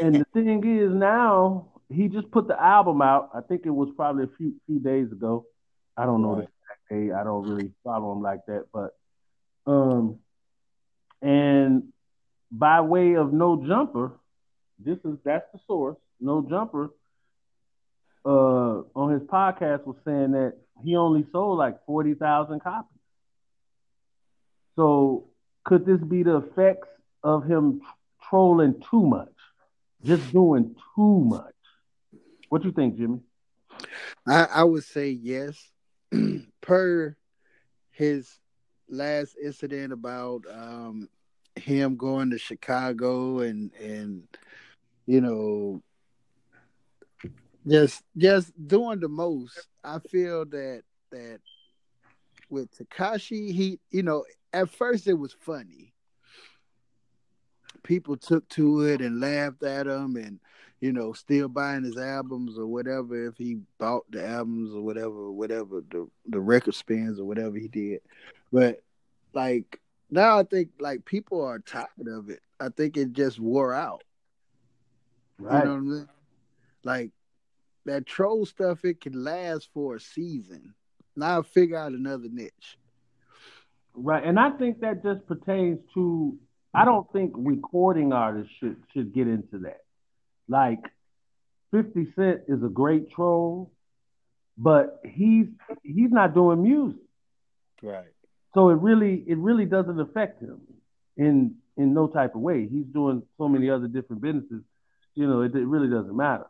and 0.00 0.14
the 0.14 0.26
thing 0.32 0.64
is 0.80 0.92
now 0.92 1.68
he 1.88 2.08
just 2.08 2.30
put 2.30 2.48
the 2.48 2.60
album 2.60 3.00
out. 3.02 3.30
I 3.34 3.40
think 3.40 3.62
it 3.64 3.70
was 3.70 3.88
probably 3.96 4.24
a 4.24 4.30
few 4.36 4.54
few 4.66 4.80
days 4.80 5.12
ago. 5.12 5.46
I 5.96 6.04
don't 6.04 6.22
know 6.22 6.34
the 6.34 6.42
exact 6.42 6.88
date. 6.90 7.12
I 7.12 7.24
don't 7.24 7.48
really 7.48 7.70
follow 7.84 8.12
him 8.12 8.22
like 8.22 8.44
that, 8.46 8.66
but 8.72 8.90
um, 9.66 10.18
and 11.22 11.84
by 12.50 12.80
way 12.80 13.14
of 13.14 13.32
no 13.32 13.64
jumper, 13.66 14.12
this 14.78 14.98
is 15.04 15.18
that's 15.24 15.46
the 15.52 15.58
source. 15.66 15.96
No 16.20 16.46
jumper 16.48 16.90
uh, 18.24 18.82
on 18.94 19.12
his 19.12 19.22
podcast 19.22 19.86
was 19.86 19.96
saying 20.04 20.32
that 20.32 20.54
he 20.84 20.96
only 20.96 21.26
sold 21.32 21.58
like 21.58 21.84
forty 21.86 22.14
thousand 22.14 22.60
copies. 22.60 22.98
So 24.76 25.28
could 25.64 25.84
this 25.86 26.00
be 26.00 26.22
the 26.22 26.36
effects 26.36 26.88
of 27.22 27.44
him 27.44 27.80
trolling 28.28 28.82
too 28.90 29.04
much, 29.06 29.32
just 30.04 30.32
doing 30.32 30.76
too 30.94 31.20
much? 31.24 31.52
What 32.48 32.64
you 32.64 32.72
think, 32.72 32.96
Jimmy? 32.96 33.20
I, 34.26 34.46
I 34.54 34.64
would 34.64 34.84
say 34.84 35.10
yes, 35.10 35.70
per 36.60 37.16
his 37.90 38.38
last 38.88 39.36
incident 39.42 39.92
about 39.92 40.42
um, 40.52 41.08
him 41.56 41.96
going 41.96 42.30
to 42.30 42.38
Chicago 42.38 43.40
and 43.40 43.72
and 43.74 44.26
you 45.06 45.20
know 45.20 45.82
just 47.66 48.02
just 48.16 48.52
doing 48.68 49.00
the 49.00 49.08
most. 49.08 49.68
I 49.82 49.98
feel 49.98 50.44
that 50.46 50.82
that 51.10 51.40
with 52.48 52.70
Tekashi, 52.76 53.52
he 53.52 53.80
you 53.90 54.02
know 54.02 54.24
at 54.52 54.70
first 54.70 55.06
it 55.08 55.14
was 55.14 55.34
funny. 55.40 55.92
People 57.82 58.16
took 58.16 58.48
to 58.50 58.82
it 58.82 59.00
and 59.00 59.20
laughed 59.20 59.62
at 59.62 59.86
him, 59.86 60.16
and 60.16 60.38
you 60.80 60.92
know 60.92 61.12
still 61.12 61.48
buying 61.48 61.84
his 61.84 61.96
albums 61.96 62.58
or 62.58 62.66
whatever 62.66 63.26
if 63.26 63.36
he 63.36 63.58
bought 63.78 64.04
the 64.10 64.24
albums 64.24 64.74
or 64.74 64.82
whatever, 64.82 65.30
whatever 65.30 65.82
the 65.90 66.08
the 66.28 66.40
record 66.40 66.74
spins 66.74 67.18
or 67.18 67.24
whatever 67.24 67.56
he 67.56 67.68
did. 67.68 68.00
But 68.52 68.82
like 69.32 69.80
now, 70.10 70.38
I 70.38 70.44
think 70.44 70.70
like 70.78 71.04
people 71.04 71.44
are 71.44 71.58
tired 71.58 72.08
of 72.08 72.30
it. 72.30 72.40
I 72.60 72.68
think 72.68 72.96
it 72.96 73.12
just 73.12 73.38
wore 73.38 73.74
out. 73.74 74.04
Right. 75.38 75.58
You 75.58 75.64
know 75.64 75.74
what 75.74 75.78
I 75.78 75.82
mean? 75.82 76.08
Like 76.84 77.10
that 77.84 78.06
troll 78.06 78.46
stuff, 78.46 78.84
it 78.84 79.00
can 79.00 79.24
last 79.24 79.68
for 79.72 79.96
a 79.96 80.00
season. 80.00 80.74
Now 81.16 81.42
figure 81.42 81.76
out 81.76 81.92
another 81.92 82.28
niche. 82.30 82.78
Right, 83.94 84.22
and 84.22 84.38
I 84.38 84.50
think 84.50 84.80
that 84.80 85.02
just 85.02 85.26
pertains 85.26 85.78
to. 85.94 86.36
I 86.74 86.84
don't 86.84 87.10
think 87.12 87.32
recording 87.34 88.12
artists 88.12 88.52
should 88.60 88.76
should 88.92 89.14
get 89.14 89.26
into 89.26 89.60
that. 89.60 89.80
Like, 90.48 90.82
Fifty 91.70 92.12
Cent 92.14 92.42
is 92.48 92.62
a 92.62 92.68
great 92.68 93.10
troll, 93.10 93.72
but 94.58 95.00
he's 95.02 95.46
he's 95.82 96.10
not 96.10 96.34
doing 96.34 96.62
music. 96.62 97.00
Right. 97.82 98.12
So 98.56 98.70
it 98.70 98.78
really 98.80 99.22
it 99.26 99.36
really 99.36 99.66
doesn't 99.66 100.00
affect 100.00 100.40
him 100.40 100.62
in 101.18 101.56
in 101.76 101.92
no 101.92 102.06
type 102.08 102.34
of 102.34 102.40
way. 102.40 102.66
He's 102.66 102.86
doing 102.86 103.22
so 103.36 103.48
many 103.48 103.68
other 103.68 103.86
different 103.86 104.22
businesses. 104.22 104.62
You 105.14 105.26
know, 105.26 105.42
it, 105.42 105.54
it 105.54 105.66
really 105.66 105.88
doesn't 105.88 106.16
matter. 106.16 106.46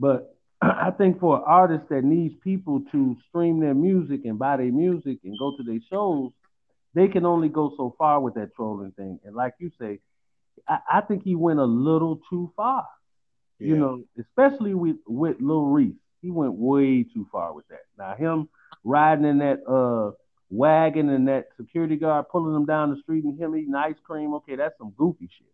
But 0.00 0.34
I 0.62 0.92
think 0.96 1.20
for 1.20 1.36
an 1.36 1.42
artist 1.46 1.90
that 1.90 2.04
needs 2.04 2.34
people 2.42 2.84
to 2.90 3.16
stream 3.28 3.60
their 3.60 3.74
music 3.74 4.22
and 4.24 4.38
buy 4.38 4.56
their 4.56 4.72
music 4.72 5.18
and 5.24 5.38
go 5.38 5.54
to 5.58 5.62
their 5.62 5.80
shows, 5.90 6.30
they 6.94 7.06
can 7.06 7.26
only 7.26 7.50
go 7.50 7.70
so 7.76 7.94
far 7.98 8.18
with 8.18 8.32
that 8.36 8.54
trolling 8.54 8.92
thing. 8.92 9.20
And 9.22 9.36
like 9.36 9.52
you 9.58 9.70
say, 9.78 10.00
I, 10.66 10.78
I 10.90 11.00
think 11.02 11.22
he 11.22 11.34
went 11.34 11.58
a 11.58 11.66
little 11.66 12.18
too 12.30 12.50
far. 12.56 12.86
Yeah. 13.58 13.68
You 13.68 13.76
know, 13.76 14.04
especially 14.18 14.72
with 14.72 14.96
with 15.06 15.36
Lil 15.38 15.66
Reese, 15.66 16.00
he 16.22 16.30
went 16.30 16.54
way 16.54 17.02
too 17.02 17.26
far 17.30 17.52
with 17.52 17.68
that. 17.68 17.82
Now 17.98 18.14
him 18.14 18.48
riding 18.84 19.26
in 19.26 19.38
that 19.38 19.60
uh 19.68 20.16
wagon 20.50 21.08
and 21.08 21.28
that 21.28 21.48
security 21.56 21.96
guard 21.96 22.28
pulling 22.30 22.54
him 22.54 22.66
down 22.66 22.90
the 22.90 23.00
street 23.02 23.24
and 23.24 23.38
him 23.38 23.56
eating 23.56 23.74
ice 23.74 23.96
cream, 24.04 24.34
okay, 24.34 24.56
that's 24.56 24.76
some 24.78 24.92
goofy 24.96 25.28
shit. 25.36 25.48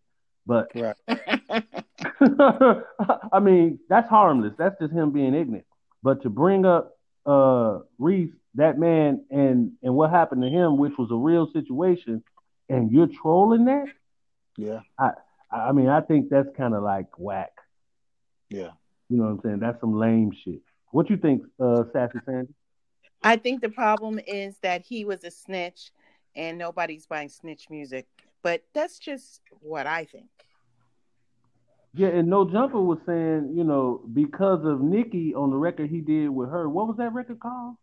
But 0.45 0.71
right. 0.75 0.95
I 3.31 3.39
mean, 3.39 3.79
that's 3.89 4.09
harmless. 4.09 4.53
That's 4.57 4.75
just 4.79 4.93
him 4.93 5.11
being 5.11 5.33
ignorant. 5.33 5.65
But 6.01 6.23
to 6.23 6.29
bring 6.29 6.65
up 6.65 6.97
uh 7.25 7.79
Reese, 7.97 8.33
that 8.55 8.77
man, 8.77 9.25
and 9.31 9.71
and 9.81 9.95
what 9.95 10.09
happened 10.09 10.41
to 10.41 10.49
him, 10.49 10.77
which 10.77 10.93
was 10.97 11.09
a 11.11 11.15
real 11.15 11.49
situation, 11.53 12.23
and 12.69 12.91
you're 12.91 13.07
trolling 13.07 13.65
that, 13.65 13.87
yeah. 14.57 14.81
I 14.99 15.11
I 15.51 15.71
mean, 15.71 15.87
I 15.87 16.01
think 16.01 16.29
that's 16.29 16.49
kind 16.57 16.73
of 16.73 16.83
like 16.83 17.07
whack. 17.17 17.51
Yeah. 18.49 18.71
You 19.09 19.17
know 19.17 19.23
what 19.23 19.29
I'm 19.31 19.41
saying? 19.43 19.59
That's 19.59 19.79
some 19.79 19.93
lame 19.93 20.31
shit. 20.43 20.61
What 20.91 21.09
you 21.09 21.17
think, 21.17 21.43
uh, 21.59 21.83
Sassy 21.91 22.19
Sandy? 22.25 22.53
I 23.23 23.37
think 23.37 23.61
the 23.61 23.69
problem 23.69 24.19
is 24.27 24.57
that 24.59 24.81
he 24.81 25.05
was 25.05 25.23
a 25.23 25.31
snitch, 25.31 25.91
and 26.35 26.57
nobody's 26.57 27.05
buying 27.05 27.29
snitch 27.29 27.69
music. 27.69 28.07
But 28.41 28.63
that's 28.73 28.99
just 28.99 29.41
what 29.61 29.87
I 29.87 30.03
think. 30.03 30.29
Yeah, 31.95 32.07
and 32.07 32.27
No 32.27 32.49
Jumper 32.49 32.81
was 32.81 32.97
saying, 33.05 33.53
you 33.55 33.63
know, 33.63 34.01
because 34.13 34.65
of 34.65 34.81
Nicki 34.81 35.33
on 35.35 35.51
the 35.51 35.55
record 35.55 35.89
he 35.89 36.01
did 36.01 36.29
with 36.29 36.49
her. 36.49 36.67
What 36.67 36.87
was 36.87 36.97
that 36.97 37.13
record 37.13 37.39
called? 37.39 37.75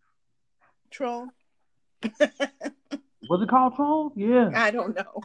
Troll. 0.90 1.28
was 2.02 3.42
it 3.42 3.48
called 3.48 3.76
Troll? 3.76 4.12
Yeah. 4.16 4.50
I 4.54 4.70
don't 4.70 4.96
know. 4.96 5.22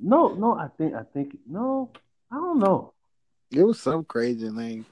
No, 0.00 0.34
no, 0.34 0.54
I 0.54 0.68
think 0.76 0.94
I 0.94 1.04
think 1.14 1.38
no, 1.48 1.90
I 2.30 2.36
don't 2.36 2.58
know. 2.58 2.92
It 3.50 3.62
was 3.62 3.80
some 3.80 4.04
crazy 4.04 4.50
thing. 4.50 4.84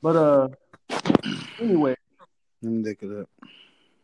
But 0.00 0.16
uh 0.16 0.48
anyway. 1.60 1.96
Let 2.62 2.72
me 2.72 2.82
look 2.82 3.02
it 3.02 3.20
up. 3.20 3.28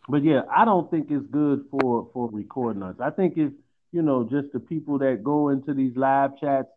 But 0.08 0.24
yeah, 0.24 0.42
I 0.54 0.64
don't 0.64 0.90
think 0.90 1.08
it's 1.10 1.26
good 1.30 1.66
for 1.70 2.08
for 2.12 2.28
recording 2.32 2.82
us. 2.82 2.96
I 3.00 3.10
think 3.10 3.34
it's 3.36 3.54
you 3.92 4.02
know 4.02 4.24
just 4.24 4.52
the 4.52 4.60
people 4.60 4.98
that 4.98 5.22
go 5.22 5.50
into 5.50 5.74
these 5.74 5.96
live 5.96 6.38
chats 6.40 6.68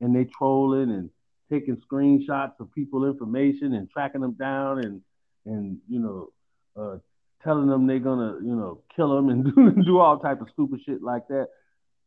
and 0.00 0.14
they 0.14 0.24
trolling 0.24 0.90
and 0.90 1.10
taking 1.50 1.80
screenshots 1.90 2.58
of 2.60 2.72
people 2.74 3.06
information 3.06 3.74
and 3.74 3.88
tracking 3.90 4.20
them 4.20 4.32
down 4.32 4.84
and 4.84 5.00
and 5.46 5.78
you 5.88 6.00
know 6.00 6.32
uh, 6.76 6.98
telling 7.44 7.68
them 7.68 7.86
they're 7.86 7.98
gonna 7.98 8.38
you 8.42 8.54
know 8.54 8.80
kill 8.94 9.14
them 9.14 9.28
and 9.28 9.44
do, 9.54 9.82
do 9.84 9.98
all 9.98 10.18
type 10.18 10.40
of 10.40 10.48
stupid 10.52 10.80
shit 10.84 11.02
like 11.02 11.28
that. 11.28 11.48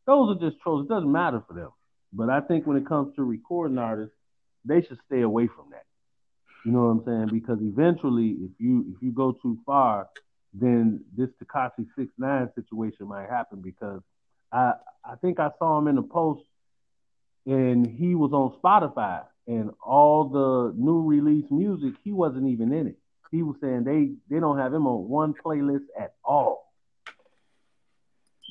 Those 0.06 0.36
are 0.36 0.40
just 0.40 0.60
trolls. 0.62 0.84
It 0.84 0.88
doesn't 0.88 1.10
matter 1.10 1.42
for 1.48 1.54
them. 1.54 1.70
But 2.12 2.30
I 2.30 2.40
think 2.40 2.66
when 2.66 2.76
it 2.76 2.86
comes 2.86 3.16
to 3.16 3.24
recording 3.24 3.78
artists, 3.78 4.14
they 4.64 4.82
should 4.82 4.98
stay 5.06 5.22
away 5.22 5.48
from 5.48 5.70
that. 5.70 5.85
You 6.66 6.72
know 6.72 6.86
what 6.86 6.90
I'm 6.90 7.04
saying? 7.04 7.28
Because 7.38 7.60
eventually, 7.62 8.30
if 8.40 8.50
you 8.58 8.92
if 8.92 9.00
you 9.00 9.12
go 9.12 9.30
too 9.30 9.56
far, 9.64 10.08
then 10.52 11.04
this 11.16 11.28
Tekashi 11.40 11.86
Six 11.96 12.10
Nine 12.18 12.50
situation 12.56 13.06
might 13.06 13.30
happen. 13.30 13.60
Because 13.60 14.00
I 14.50 14.72
I 15.04 15.14
think 15.22 15.38
I 15.38 15.50
saw 15.60 15.78
him 15.78 15.86
in 15.86 15.96
a 15.96 16.02
post 16.02 16.42
and 17.46 17.86
he 17.86 18.16
was 18.16 18.32
on 18.32 18.58
Spotify 18.60 19.22
and 19.46 19.70
all 19.80 20.24
the 20.28 20.74
new 20.76 21.02
release 21.02 21.48
music, 21.52 21.94
he 22.02 22.10
wasn't 22.10 22.48
even 22.48 22.72
in 22.72 22.88
it. 22.88 22.98
He 23.30 23.44
was 23.44 23.54
saying 23.60 23.84
they 23.84 24.14
they 24.28 24.40
don't 24.40 24.58
have 24.58 24.74
him 24.74 24.88
on 24.88 25.08
one 25.08 25.34
playlist 25.34 25.86
at 25.96 26.14
all. 26.24 26.72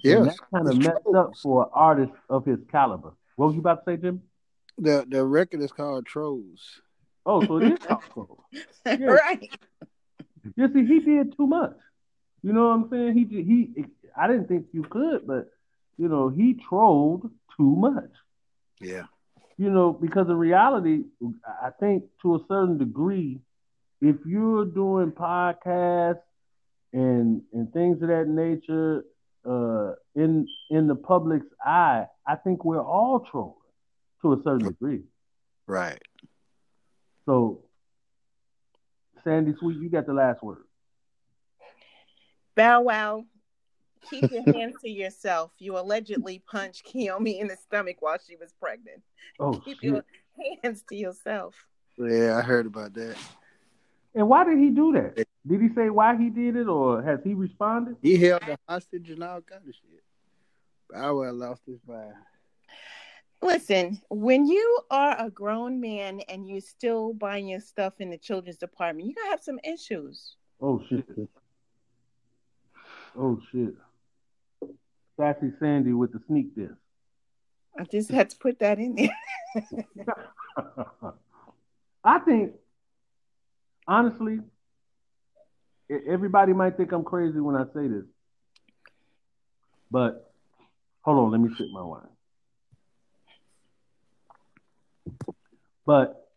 Yeah, 0.05 0.21
that 0.21 0.37
kind 0.53 0.69
of 0.69 0.77
messed 0.77 1.15
up 1.17 1.33
for 1.43 1.63
an 1.63 1.69
artist 1.73 2.13
of 2.29 2.45
his 2.45 2.59
caliber. 2.71 3.11
What 3.35 3.47
was 3.47 3.55
you 3.55 3.59
about 3.59 3.83
to 3.85 3.91
say, 3.91 3.97
Jim? 3.97 4.21
The 4.77 5.05
the 5.05 5.25
record 5.25 5.61
is 5.61 5.73
called 5.73 6.05
Trolls. 6.05 6.79
Oh, 7.25 7.43
so 7.45 7.57
it 7.57 7.73
is 7.73 7.79
called 7.87 8.03
Trolls. 8.13 8.39
Yeah. 8.85 9.05
right. 9.05 9.59
You 10.55 10.71
see, 10.71 10.85
he 10.85 10.99
did 10.99 11.35
too 11.35 11.47
much. 11.47 11.75
You 12.43 12.53
know 12.53 12.67
what 12.67 12.73
I'm 12.73 12.89
saying? 12.89 13.13
He 13.17 13.41
he. 13.41 13.85
I 14.15 14.27
didn't 14.27 14.47
think 14.47 14.67
you 14.71 14.83
could, 14.83 15.25
but 15.25 15.49
you 15.97 16.07
know, 16.07 16.29
he 16.29 16.53
trolled 16.53 17.29
too 17.57 17.75
much. 17.75 18.11
Yeah. 18.79 19.05
You 19.57 19.69
know, 19.71 19.93
because 19.93 20.27
in 20.27 20.37
reality, 20.37 21.03
I 21.45 21.69
think 21.79 22.03
to 22.21 22.35
a 22.35 22.39
certain 22.47 22.77
degree, 22.77 23.39
if 24.01 24.17
you're 24.25 24.65
doing 24.65 25.11
podcasts 25.11 26.21
and 26.93 27.41
and 27.53 27.71
things 27.73 28.01
of 28.01 28.09
that 28.09 28.27
nature 28.27 29.05
uh, 29.49 29.93
in 30.15 30.47
in 30.69 30.87
the 30.87 30.95
public's 30.95 31.47
eye, 31.65 32.05
I 32.27 32.35
think 32.35 32.65
we're 32.65 32.83
all 32.83 33.21
trolling 33.31 33.53
to 34.21 34.33
a 34.33 34.43
certain 34.43 34.67
degree. 34.67 35.03
Right. 35.67 36.01
So, 37.25 37.63
Sandy 39.23 39.53
Sweet, 39.59 39.77
you 39.77 39.89
got 39.89 40.05
the 40.05 40.13
last 40.13 40.43
word. 40.43 40.63
Bow 42.55 42.81
Wow 42.81 43.25
keep 44.09 44.31
your 44.31 44.43
hands 44.53 44.75
to 44.81 44.89
yourself. 44.89 45.51
You 45.59 45.77
allegedly 45.77 46.43
punched 46.49 46.85
Kiyomi 46.85 47.39
in 47.39 47.47
the 47.47 47.57
stomach 47.57 47.97
while 47.99 48.17
she 48.25 48.35
was 48.35 48.53
pregnant. 48.61 49.01
Oh, 49.39 49.53
keep 49.53 49.79
shit. 49.79 49.91
your 49.91 50.03
hands 50.63 50.83
to 50.89 50.95
yourself. 50.95 51.55
Yeah, 51.97 52.37
I 52.37 52.41
heard 52.41 52.65
about 52.65 52.93
that. 52.93 53.15
And 54.13 54.27
why 54.29 54.45
did 54.45 54.57
he 54.57 54.69
do 54.69 54.93
that? 54.93 55.25
Did 55.47 55.61
he 55.61 55.69
say 55.75 55.89
why 55.89 56.15
he 56.15 56.29
did 56.29 56.55
it, 56.55 56.67
or 56.67 57.01
has 57.03 57.19
he 57.23 57.33
responded? 57.33 57.97
He 58.01 58.17
held 58.17 58.41
the 58.41 58.57
hostage 58.67 59.09
and 59.09 59.23
all 59.23 59.41
kind 59.41 59.61
of 59.67 59.73
shit. 59.73 60.03
I 60.95 61.11
would 61.11 61.27
have 61.27 61.35
lost 61.35 61.61
his 61.65 61.79
mind. 61.87 62.13
Listen, 63.41 64.01
when 64.09 64.45
you 64.47 64.79
are 64.89 65.15
a 65.19 65.29
grown 65.29 65.79
man 65.79 66.21
and 66.29 66.47
you're 66.47 66.61
still 66.61 67.13
buying 67.13 67.47
your 67.47 67.59
stuff 67.59 67.93
in 67.99 68.09
the 68.09 68.17
children's 68.17 68.57
department, 68.57 69.07
you 69.07 69.13
gotta 69.13 69.29
have 69.29 69.43
some 69.43 69.59
issues. 69.63 70.35
Oh 70.61 70.81
shit. 70.89 71.05
Oh 73.17 73.39
shit. 73.51 73.73
Sassy 75.17 75.51
Sandy 75.59 75.93
with 75.93 76.11
the 76.11 76.19
sneak 76.27 76.55
diss. 76.55 76.71
I 77.77 77.83
just 77.83 78.09
had 78.09 78.29
to 78.31 78.37
put 78.37 78.59
that 78.59 78.79
in 78.79 78.95
there. 78.95 79.17
I 82.03 82.19
think, 82.19 82.53
honestly, 83.87 84.39
everybody 86.07 86.53
might 86.53 86.77
think 86.77 86.91
I'm 86.91 87.03
crazy 87.03 87.39
when 87.39 87.55
I 87.55 87.65
say 87.73 87.87
this, 87.87 88.05
but 89.91 90.31
hold 91.01 91.17
on, 91.17 91.31
let 91.31 91.41
me 91.41 91.49
sip 91.57 91.67
my 91.73 91.81
wine. 91.81 92.07
But 95.85 96.27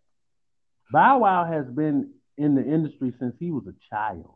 Bow 0.91 1.19
Wow 1.19 1.45
has 1.45 1.67
been 1.67 2.11
in 2.37 2.55
the 2.55 2.65
industry 2.65 3.13
since 3.19 3.35
he 3.39 3.51
was 3.51 3.65
a 3.67 3.75
child. 3.95 4.35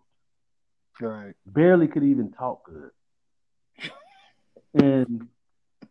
Right. 1.00 1.34
barely 1.46 1.88
could 1.88 2.04
even 2.04 2.32
talk 2.32 2.64
good. 2.64 2.90
And 4.74 5.28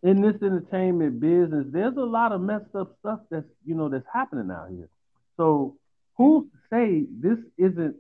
in 0.04 0.22
this 0.22 0.36
entertainment 0.42 1.20
business, 1.20 1.66
there's 1.70 1.98
a 1.98 2.02
lot 2.02 2.32
of 2.32 2.42
messed 2.42 2.76
up 2.76 2.96
stuff 3.00 3.20
that's 3.30 3.46
you 3.66 3.76
know 3.76 3.90
that's 3.90 4.06
happening 4.12 4.50
out 4.52 4.70
here. 4.70 4.90
So 5.38 5.78
who's 6.18 6.46
to 6.46 6.58
say 6.70 7.06
this 7.20 7.38
isn't 7.58 7.96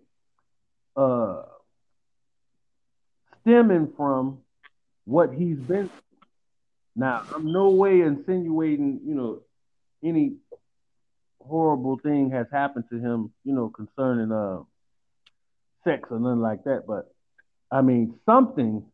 uh 0.95 1.43
stemming 3.41 3.93
from 3.97 4.39
what 5.05 5.33
he's 5.33 5.57
been 5.57 5.89
through? 5.89 6.27
Now, 6.95 7.23
I'm 7.33 7.51
no 7.51 7.69
way 7.69 8.01
insinuating, 8.01 9.01
you 9.05 9.15
know, 9.15 9.41
any 10.03 10.33
horrible 11.39 11.99
thing 11.99 12.31
has 12.31 12.47
happened 12.51 12.85
to 12.91 12.99
him, 12.99 13.31
you 13.43 13.53
know, 13.53 13.69
concerning 13.69 14.31
uh 14.31 14.59
sex 15.83 16.07
or 16.11 16.19
nothing 16.19 16.41
like 16.41 16.63
that, 16.65 16.83
but 16.87 17.13
I 17.71 17.81
mean 17.81 18.19
something 18.25 18.85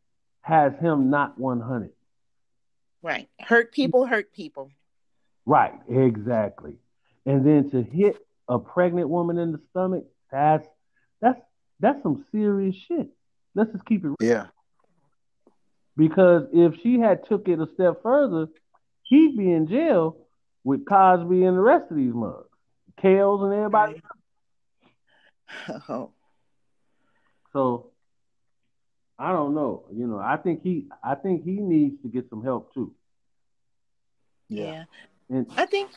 has 0.41 0.73
him 0.79 1.09
not 1.09 1.37
100. 1.37 1.91
Right. 3.01 3.29
Hurt 3.39 3.71
people 3.71 4.05
hurt 4.05 4.31
people. 4.31 4.71
Right, 5.45 5.73
exactly. 5.89 6.73
And 7.25 7.45
then 7.45 7.69
to 7.71 7.83
hit 7.83 8.17
a 8.47 8.59
pregnant 8.59 9.09
woman 9.09 9.37
in 9.37 9.51
the 9.51 9.61
stomach, 9.71 10.05
that's 10.31 10.67
that's 11.21 11.39
that's 11.79 12.01
some 12.03 12.25
serious 12.31 12.75
shit. 12.87 13.09
Let's 13.55 13.71
just 13.71 13.85
keep 13.85 14.03
it 14.03 14.07
real. 14.07 14.15
Yeah. 14.19 14.47
Because 15.95 16.43
if 16.53 16.75
she 16.81 16.99
had 16.99 17.25
took 17.25 17.47
it 17.47 17.59
a 17.59 17.67
step 17.73 18.03
further, 18.03 18.47
he'd 19.03 19.37
be 19.37 19.51
in 19.51 19.67
jail 19.67 20.17
with 20.67 20.85
Cosby 20.85 21.45
and 21.45 21.55
the 21.55 21.61
rest 21.61 21.89
of 21.89 21.95
these 21.95 22.13
mugs. 22.13 22.49
Kales 23.01 23.41
and 23.45 23.53
everybody. 23.53 24.01
Oh. 25.87 26.11
So 27.53 27.91
I 29.17 29.31
don't 29.31 29.55
know. 29.55 29.85
You 29.93 30.07
know, 30.07 30.19
I 30.19 30.35
think 30.35 30.61
he 30.61 30.87
I 31.01 31.15
think 31.15 31.45
he 31.45 31.51
needs 31.51 32.01
to 32.01 32.09
get 32.09 32.29
some 32.29 32.43
help 32.43 32.73
too. 32.73 32.93
Yeah. 34.49 34.83
And 35.29 35.47
I 35.55 35.65
think, 35.67 35.91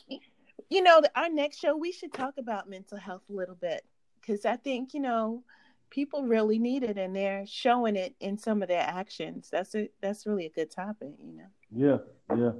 you 0.68 0.82
know, 0.82 1.02
our 1.16 1.28
next 1.28 1.58
show, 1.58 1.76
we 1.76 1.90
should 1.90 2.12
talk 2.12 2.34
about 2.38 2.70
mental 2.70 2.96
health 2.96 3.22
a 3.28 3.32
little 3.32 3.56
bit 3.56 3.84
because 4.20 4.44
I 4.46 4.54
think, 4.54 4.94
you 4.94 5.00
know, 5.00 5.42
people 5.90 6.22
really 6.22 6.60
need 6.60 6.84
it 6.84 6.96
and 6.96 7.16
they're 7.16 7.44
showing 7.44 7.96
it 7.96 8.14
in 8.20 8.38
some 8.38 8.62
of 8.62 8.68
their 8.68 8.82
actions. 8.82 9.48
That's 9.50 9.74
a, 9.74 9.88
that's 10.00 10.26
really 10.28 10.46
a 10.46 10.50
good 10.50 10.70
topic, 10.70 11.14
you 11.18 11.32
know. 11.32 11.50
Yeah, 11.74 12.36
yeah, 12.36 12.52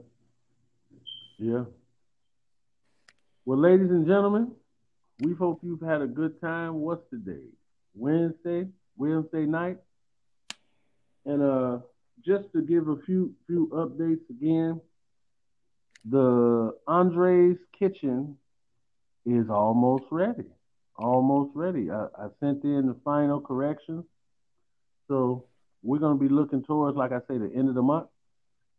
yeah. 1.39 1.65
Well, 3.51 3.59
ladies 3.59 3.91
and 3.91 4.07
gentlemen, 4.07 4.53
we 5.19 5.35
hope 5.35 5.59
you've 5.65 5.81
had 5.81 6.03
a 6.03 6.07
good 6.07 6.41
time. 6.41 6.75
What's 6.75 7.03
the 7.11 7.17
day? 7.17 7.49
Wednesday, 7.97 8.69
Wednesday 8.97 9.45
night. 9.45 9.79
And 11.27 11.43
uh 11.43 11.79
just 12.25 12.45
to 12.53 12.63
give 12.63 12.87
a 12.87 12.95
few 13.05 13.35
few 13.49 13.67
updates 13.75 14.23
again, 14.31 14.81
the 16.09 16.77
Andre's 16.87 17.57
kitchen 17.77 18.37
is 19.27 19.51
almost 19.51 20.05
ready. 20.13 20.47
Almost 20.95 21.51
ready. 21.57 21.91
I, 21.91 22.05
I 22.17 22.29
sent 22.39 22.63
in 22.63 22.87
the 22.87 22.97
final 23.05 23.41
corrections. 23.41 24.05
So 25.09 25.47
we're 25.83 25.99
gonna 25.99 26.21
be 26.21 26.29
looking 26.29 26.63
towards, 26.63 26.97
like 26.97 27.11
I 27.11 27.19
say, 27.27 27.37
the 27.37 27.51
end 27.53 27.69
of 27.69 27.75
the 27.75 27.83
month. 27.83 28.07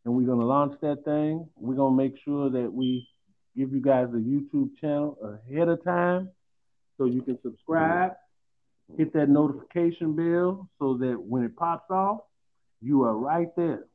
And 0.05 0.15
we're 0.15 0.27
gonna 0.27 0.45
launch 0.45 0.79
that 0.79 1.03
thing. 1.03 1.49
We're 1.57 1.75
gonna 1.75 1.97
make 1.97 2.13
sure 2.23 2.49
that 2.51 2.71
we 2.71 3.09
give 3.55 3.73
you 3.73 3.81
guys 3.81 4.07
a 4.13 4.17
YouTube 4.17 4.69
channel 4.79 5.17
ahead 5.49 5.67
of 5.67 5.83
time 5.83 6.29
so 6.97 7.05
you 7.05 7.21
can 7.21 7.37
subscribe, 7.41 8.11
hit 8.97 9.13
that 9.13 9.29
notification 9.29 10.15
bell 10.15 10.69
so 10.79 10.97
that 10.97 11.15
when 11.19 11.43
it 11.43 11.55
pops 11.55 11.89
off, 11.89 12.19
you 12.81 13.03
are 13.03 13.15
right 13.15 13.49
there. 13.55 13.85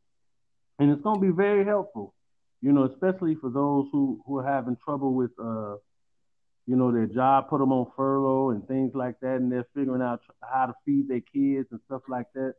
And 0.78 0.90
it's 0.90 1.02
going 1.02 1.20
to 1.20 1.26
be 1.26 1.32
very 1.32 1.64
helpful, 1.64 2.14
you 2.60 2.72
know, 2.72 2.84
especially 2.84 3.34
for 3.34 3.50
those 3.50 3.86
who, 3.92 4.20
who 4.26 4.38
are 4.38 4.46
having 4.46 4.76
trouble 4.84 5.14
with, 5.14 5.30
uh, 5.42 5.76
you 6.66 6.76
know, 6.76 6.92
their 6.92 7.06
job 7.06 7.48
put 7.48 7.58
them 7.60 7.72
on 7.72 7.86
furlough 7.96 8.50
and 8.50 8.66
things 8.68 8.92
like 8.94 9.18
that, 9.20 9.36
and 9.36 9.50
they're 9.50 9.66
figuring 9.74 10.02
out 10.02 10.20
how 10.42 10.66
to 10.66 10.74
feed 10.84 11.08
their 11.08 11.20
kids 11.20 11.68
and 11.70 11.80
stuff 11.86 12.02
like 12.08 12.26
that. 12.34 12.54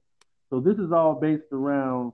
So 0.49 0.59
this 0.59 0.77
is 0.77 0.91
all 0.91 1.15
based 1.15 1.51
around 1.51 2.13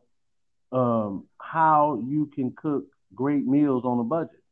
um, 0.71 1.25
how 1.39 2.01
you 2.05 2.29
can 2.33 2.53
cook 2.57 2.85
great 3.13 3.45
meals 3.45 3.83
on 3.85 3.99
a 3.99 4.03
budget. 4.03 4.42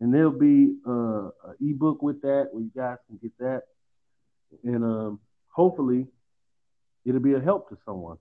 And 0.00 0.14
there'll 0.14 0.30
be 0.30 0.76
uh, 0.86 1.30
an 1.50 1.56
ebook 1.60 2.02
with 2.02 2.22
that 2.22 2.50
where 2.52 2.62
you 2.62 2.70
guys 2.74 2.98
can 3.08 3.18
get 3.20 3.36
that. 3.38 3.62
And 4.62 4.84
um, 4.84 5.20
hopefully 5.48 6.06
it'll 7.04 7.20
be 7.20 7.34
a 7.34 7.40
help 7.40 7.68
to 7.70 7.78
someone. 7.84 8.18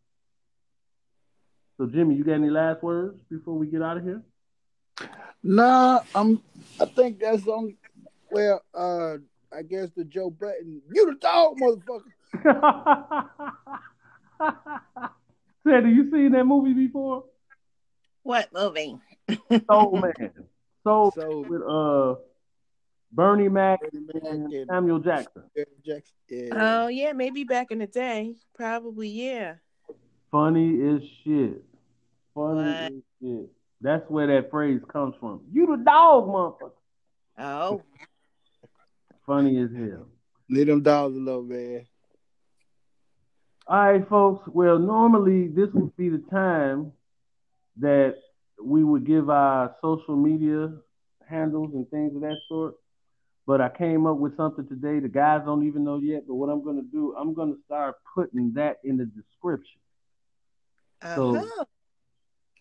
So 1.78 1.86
Jimmy, 1.86 2.16
you 2.16 2.24
got 2.24 2.34
any 2.34 2.50
last 2.50 2.82
words 2.82 3.22
before 3.30 3.54
we 3.54 3.68
get 3.68 3.84
out 3.84 3.98
of 3.98 4.04
here? 4.04 4.24
Nah, 5.44 6.00
I'm. 6.16 6.42
I 6.82 6.86
think 6.86 7.20
that's 7.20 7.46
on. 7.48 7.76
Well, 8.32 8.64
uh, 8.74 9.18
I 9.56 9.62
guess 9.62 9.90
the 9.96 10.04
Joe 10.04 10.32
Budden. 10.32 10.82
You 10.92 11.06
the 11.06 11.14
dog, 11.20 11.60
motherfucker. 11.62 12.12
Sandy, 15.64 15.92
you 15.92 16.10
seen 16.12 16.32
that 16.32 16.46
movie 16.46 16.74
before? 16.74 17.26
What 18.24 18.52
movie? 18.52 18.98
Soul 19.70 20.02
Man. 20.02 20.14
Soul 20.88 21.12
So 21.12 21.40
with 21.48 21.62
uh 21.64 22.16
Bernie 23.12 23.50
Mac 23.50 23.80
Bernie 23.82 24.06
Mac 24.14 24.24
and 24.24 24.54
and- 24.54 24.68
Samuel 24.70 25.00
Jackson. 25.00 25.44
Jackson. 25.86 26.14
Yeah. 26.30 26.50
Oh, 26.52 26.88
yeah, 26.88 27.14
maybe 27.14 27.44
back 27.46 27.72
in 27.72 27.80
the 27.80 27.88
day. 27.88 28.36
Probably, 28.56 29.08
yeah. 29.10 29.56
Funny 30.32 30.82
as 30.96 31.02
shit. 31.24 31.64
Funny 32.36 32.58
What? 32.60 32.68
as 32.68 32.92
shit. 33.22 33.50
That's 33.80 34.10
where 34.10 34.28
that 34.28 34.50
phrase 34.52 34.82
comes 34.92 35.16
from. 35.20 35.42
You 35.54 35.68
the 35.68 35.84
dog, 35.84 36.28
motherfucker. 36.28 36.72
Oh, 37.40 37.82
Funny 39.26 39.58
as 39.62 39.70
hell. 39.76 40.08
Leave 40.50 40.68
them 40.68 40.82
dogs 40.82 41.16
alone, 41.16 41.48
man. 41.50 41.86
All 43.68 43.78
right, 43.92 44.08
folks. 44.10 44.48
Well, 44.48 44.80
normally 44.80 45.48
this 45.50 45.70
would 45.74 45.96
be 45.98 46.10
the 46.10 46.24
time 46.32 46.94
that 47.78 48.16
we 48.64 48.84
would 48.84 49.06
give 49.06 49.30
our 49.30 49.76
social 49.82 50.16
media 50.16 50.72
handles 51.30 51.74
and 51.74 51.90
things 51.90 52.16
of 52.16 52.22
that 52.22 52.38
sort. 52.48 52.76
But 53.46 53.62
I 53.62 53.70
came 53.70 54.06
up 54.06 54.18
with 54.18 54.36
something 54.36 54.68
today. 54.68 55.00
The 55.00 55.08
guys 55.08 55.42
don't 55.46 55.66
even 55.66 55.84
know 55.84 55.98
yet. 56.00 56.24
But 56.28 56.36
what 56.36 56.50
I'm 56.50 56.64
going 56.64 56.76
to 56.78 56.88
do, 56.92 57.16
I'm 57.18 57.34
going 57.34 57.54
to 57.54 57.60
start 57.66 57.96
putting 58.14 58.54
that 58.54 58.78
in 58.84 58.98
the 58.98 59.06
description. 59.06 59.80
So- 61.16 61.36
uh-huh. 61.38 61.66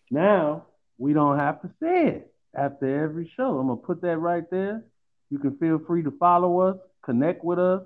Now 0.09 0.67
we 0.97 1.11
don't 1.13 1.37
have 1.37 1.61
to 1.63 1.69
say 1.81 2.07
it 2.07 2.33
after 2.55 3.03
every 3.03 3.29
show. 3.35 3.59
I'm 3.59 3.67
gonna 3.67 3.75
put 3.77 4.01
that 4.03 4.17
right 4.19 4.49
there. 4.49 4.85
You 5.29 5.37
can 5.37 5.57
feel 5.57 5.79
free 5.79 6.01
to 6.03 6.11
follow 6.11 6.61
us, 6.61 6.77
connect 7.03 7.43
with 7.43 7.59
us, 7.59 7.83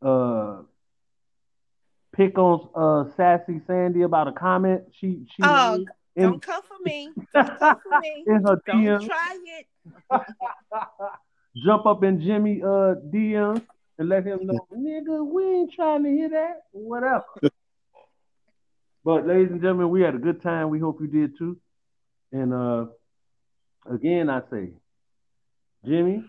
uh, 0.00 0.62
pick 2.14 2.38
on 2.38 2.68
uh, 2.74 3.14
Sassy 3.16 3.60
Sandy 3.66 4.00
about 4.02 4.28
a 4.28 4.32
comment 4.32 4.84
she 4.98 5.26
she 5.36 5.42
Oh, 5.42 5.84
don't 6.22 6.42
come 6.42 6.62
for 6.62 6.76
me. 6.84 7.10
Don't 7.34 7.58
come 7.58 7.78
for 7.82 8.00
me. 8.00 8.24
in 8.26 8.42
her 8.42 8.60
Don't 8.66 8.82
DM. 8.82 9.06
try 9.06 9.38
it. 9.58 9.66
Jump 11.64 11.86
up 11.86 12.02
in 12.04 12.20
Jimmy 12.20 12.62
uh 12.62 12.96
DM 13.12 13.62
and 13.98 14.08
let 14.08 14.26
him 14.26 14.40
know, 14.42 14.66
nigga, 14.74 15.24
we 15.24 15.44
ain't 15.44 15.72
trying 15.72 16.04
to 16.04 16.10
hear 16.10 16.28
that. 16.30 16.62
Whatever. 16.72 17.24
but 19.04 19.26
ladies 19.26 19.50
and 19.50 19.60
gentlemen, 19.60 19.90
we 19.90 20.02
had 20.02 20.14
a 20.14 20.18
good 20.18 20.42
time. 20.42 20.70
We 20.70 20.78
hope 20.78 21.00
you 21.00 21.06
did 21.06 21.36
too. 21.38 21.58
And 22.32 22.52
uh 22.52 22.86
again 23.90 24.28
I 24.28 24.40
say, 24.50 24.70
Jimmy, 25.84 26.24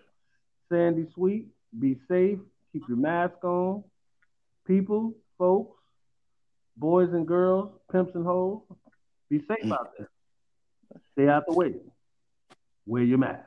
Sandy 0.69 1.07
Sweet, 1.13 1.47
be 1.77 1.97
safe, 2.07 2.39
keep 2.71 2.83
your 2.87 2.97
mask 2.97 3.43
on. 3.43 3.83
People, 4.65 5.13
folks, 5.37 5.79
boys 6.75 7.09
and 7.13 7.25
girls, 7.25 7.71
pimps 7.91 8.15
and 8.15 8.25
hoes, 8.25 8.61
be 9.29 9.39
safe 9.39 9.63
mm. 9.63 9.73
out 9.73 9.91
there. 9.97 10.09
Stay 11.13 11.27
out 11.27 11.43
the 11.47 11.53
way. 11.53 11.75
Wear 12.85 13.03
your 13.03 13.17
mask. 13.17 13.43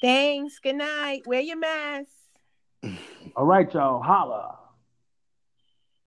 Thanks. 0.00 0.58
Good 0.58 0.76
night. 0.76 1.22
Wear 1.26 1.40
your 1.40 1.58
mask. 1.58 2.10
All 3.36 3.44
right, 3.44 3.72
y'all. 3.72 4.02
Holla. 4.02 4.59